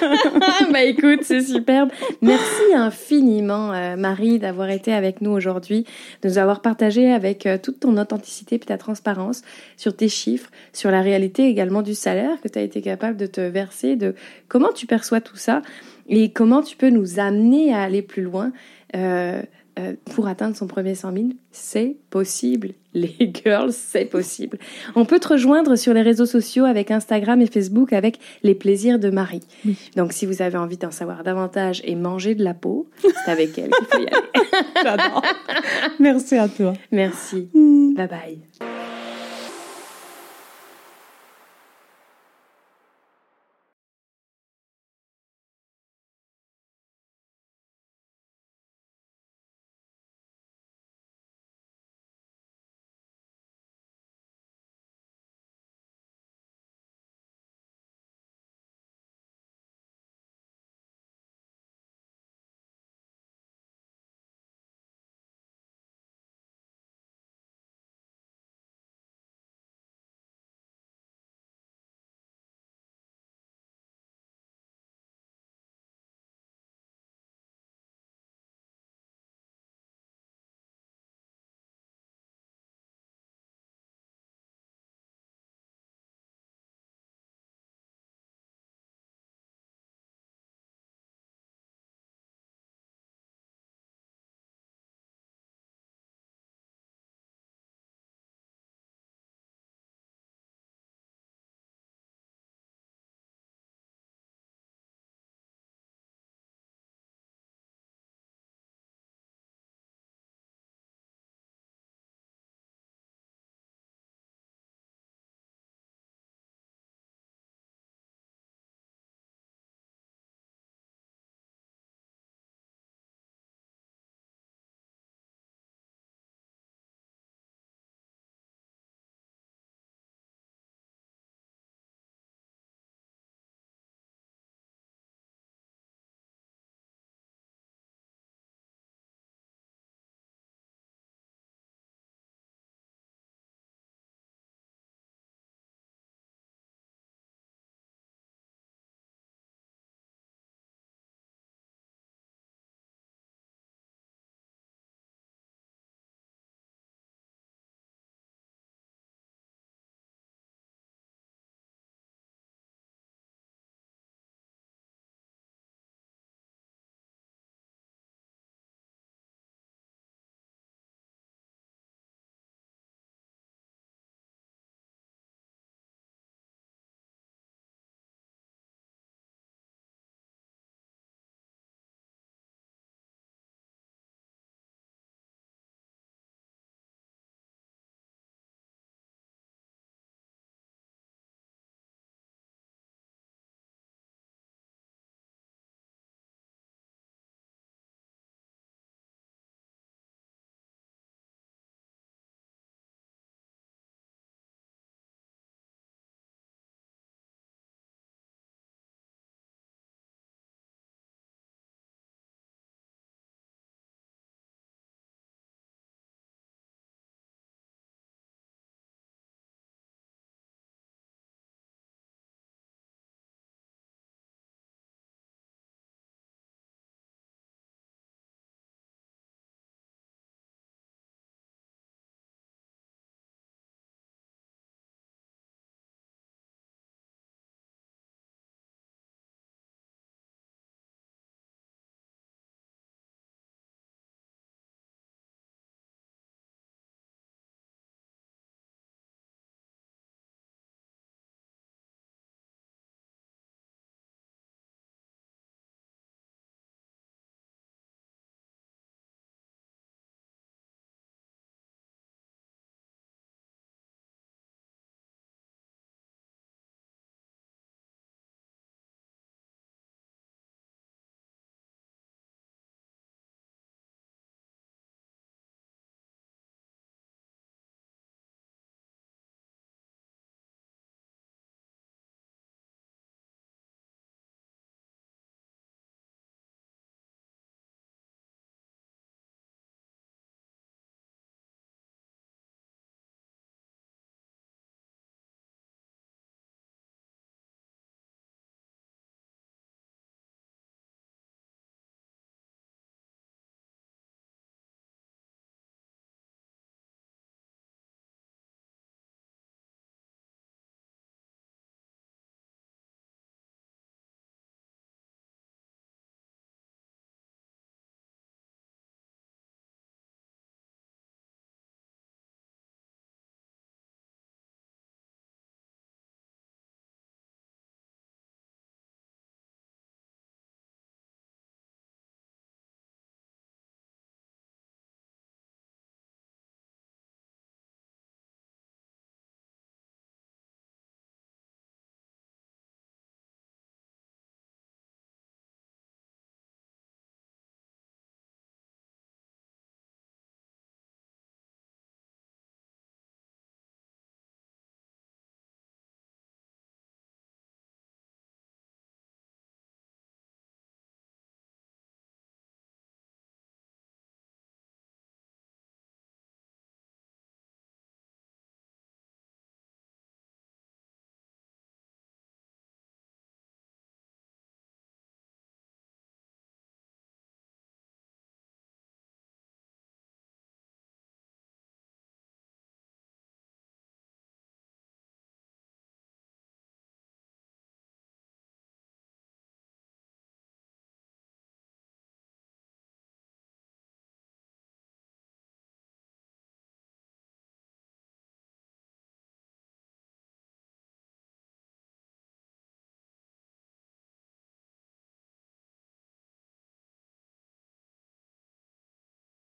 bah 0.72 0.82
écoute, 0.82 1.20
c'est 1.22 1.42
superbe. 1.42 1.90
Merci 2.22 2.74
infiniment, 2.74 3.72
euh, 3.72 3.96
Marie, 3.96 4.38
d'avoir 4.38 4.70
été 4.70 4.94
avec 4.94 5.20
nous 5.20 5.30
aujourd'hui, 5.30 5.84
de 6.22 6.28
nous 6.28 6.38
avoir 6.38 6.62
partagé 6.62 7.12
avec 7.12 7.44
euh, 7.44 7.58
toute 7.62 7.80
ton 7.80 7.98
authenticité 7.98 8.54
et 8.54 8.58
ta 8.60 8.78
transparence 8.78 9.42
sur 9.76 9.94
tes 9.94 10.08
chiffres, 10.08 10.50
sur 10.72 10.90
la 10.90 11.02
réalité 11.02 11.48
également 11.48 11.82
du 11.82 11.94
salaire 11.94 12.40
que 12.42 12.48
tu 12.48 12.58
as 12.58 12.62
été 12.62 12.80
capable 12.80 13.18
de 13.18 13.26
te 13.26 13.42
verser, 13.42 13.96
de 13.96 14.14
comment 14.48 14.72
tu 14.72 14.86
perçois 14.86 15.20
tout 15.20 15.36
ça 15.36 15.60
et 16.08 16.30
comment 16.30 16.62
tu 16.62 16.76
peux 16.76 16.90
nous 16.90 17.20
amener 17.20 17.74
à 17.74 17.82
aller 17.82 18.02
plus 18.02 18.22
loin. 18.22 18.52
Euh, 18.96 19.42
euh, 19.78 19.94
pour 20.14 20.26
atteindre 20.26 20.56
son 20.56 20.66
premier 20.66 20.94
100 20.94 21.12
000, 21.12 21.26
c'est 21.50 21.96
possible. 22.10 22.72
Les 22.94 23.32
girls, 23.32 23.72
c'est 23.72 24.04
possible. 24.04 24.58
On 24.94 25.06
peut 25.06 25.18
te 25.18 25.28
rejoindre 25.28 25.76
sur 25.76 25.94
les 25.94 26.02
réseaux 26.02 26.26
sociaux 26.26 26.64
avec 26.64 26.90
Instagram 26.90 27.40
et 27.40 27.46
Facebook 27.46 27.94
avec 27.94 28.18
les 28.42 28.54
plaisirs 28.54 28.98
de 28.98 29.08
Marie. 29.08 29.40
Donc, 29.96 30.12
si 30.12 30.26
vous 30.26 30.42
avez 30.42 30.58
envie 30.58 30.76
d'en 30.76 30.90
savoir 30.90 31.24
davantage 31.24 31.80
et 31.86 31.94
manger 31.94 32.34
de 32.34 32.44
la 32.44 32.52
peau, 32.52 32.90
c'est 33.00 33.30
avec 33.30 33.56
elle 33.56 33.70
qu'il 33.70 33.86
faut 33.86 33.98
y 33.98 34.06
aller. 34.06 34.16
J'adore. 34.82 35.22
Merci 36.00 36.36
à 36.36 36.48
toi. 36.48 36.74
Merci. 36.90 37.48
Mm. 37.54 37.94
Bye 37.94 38.08
bye. 38.08 38.81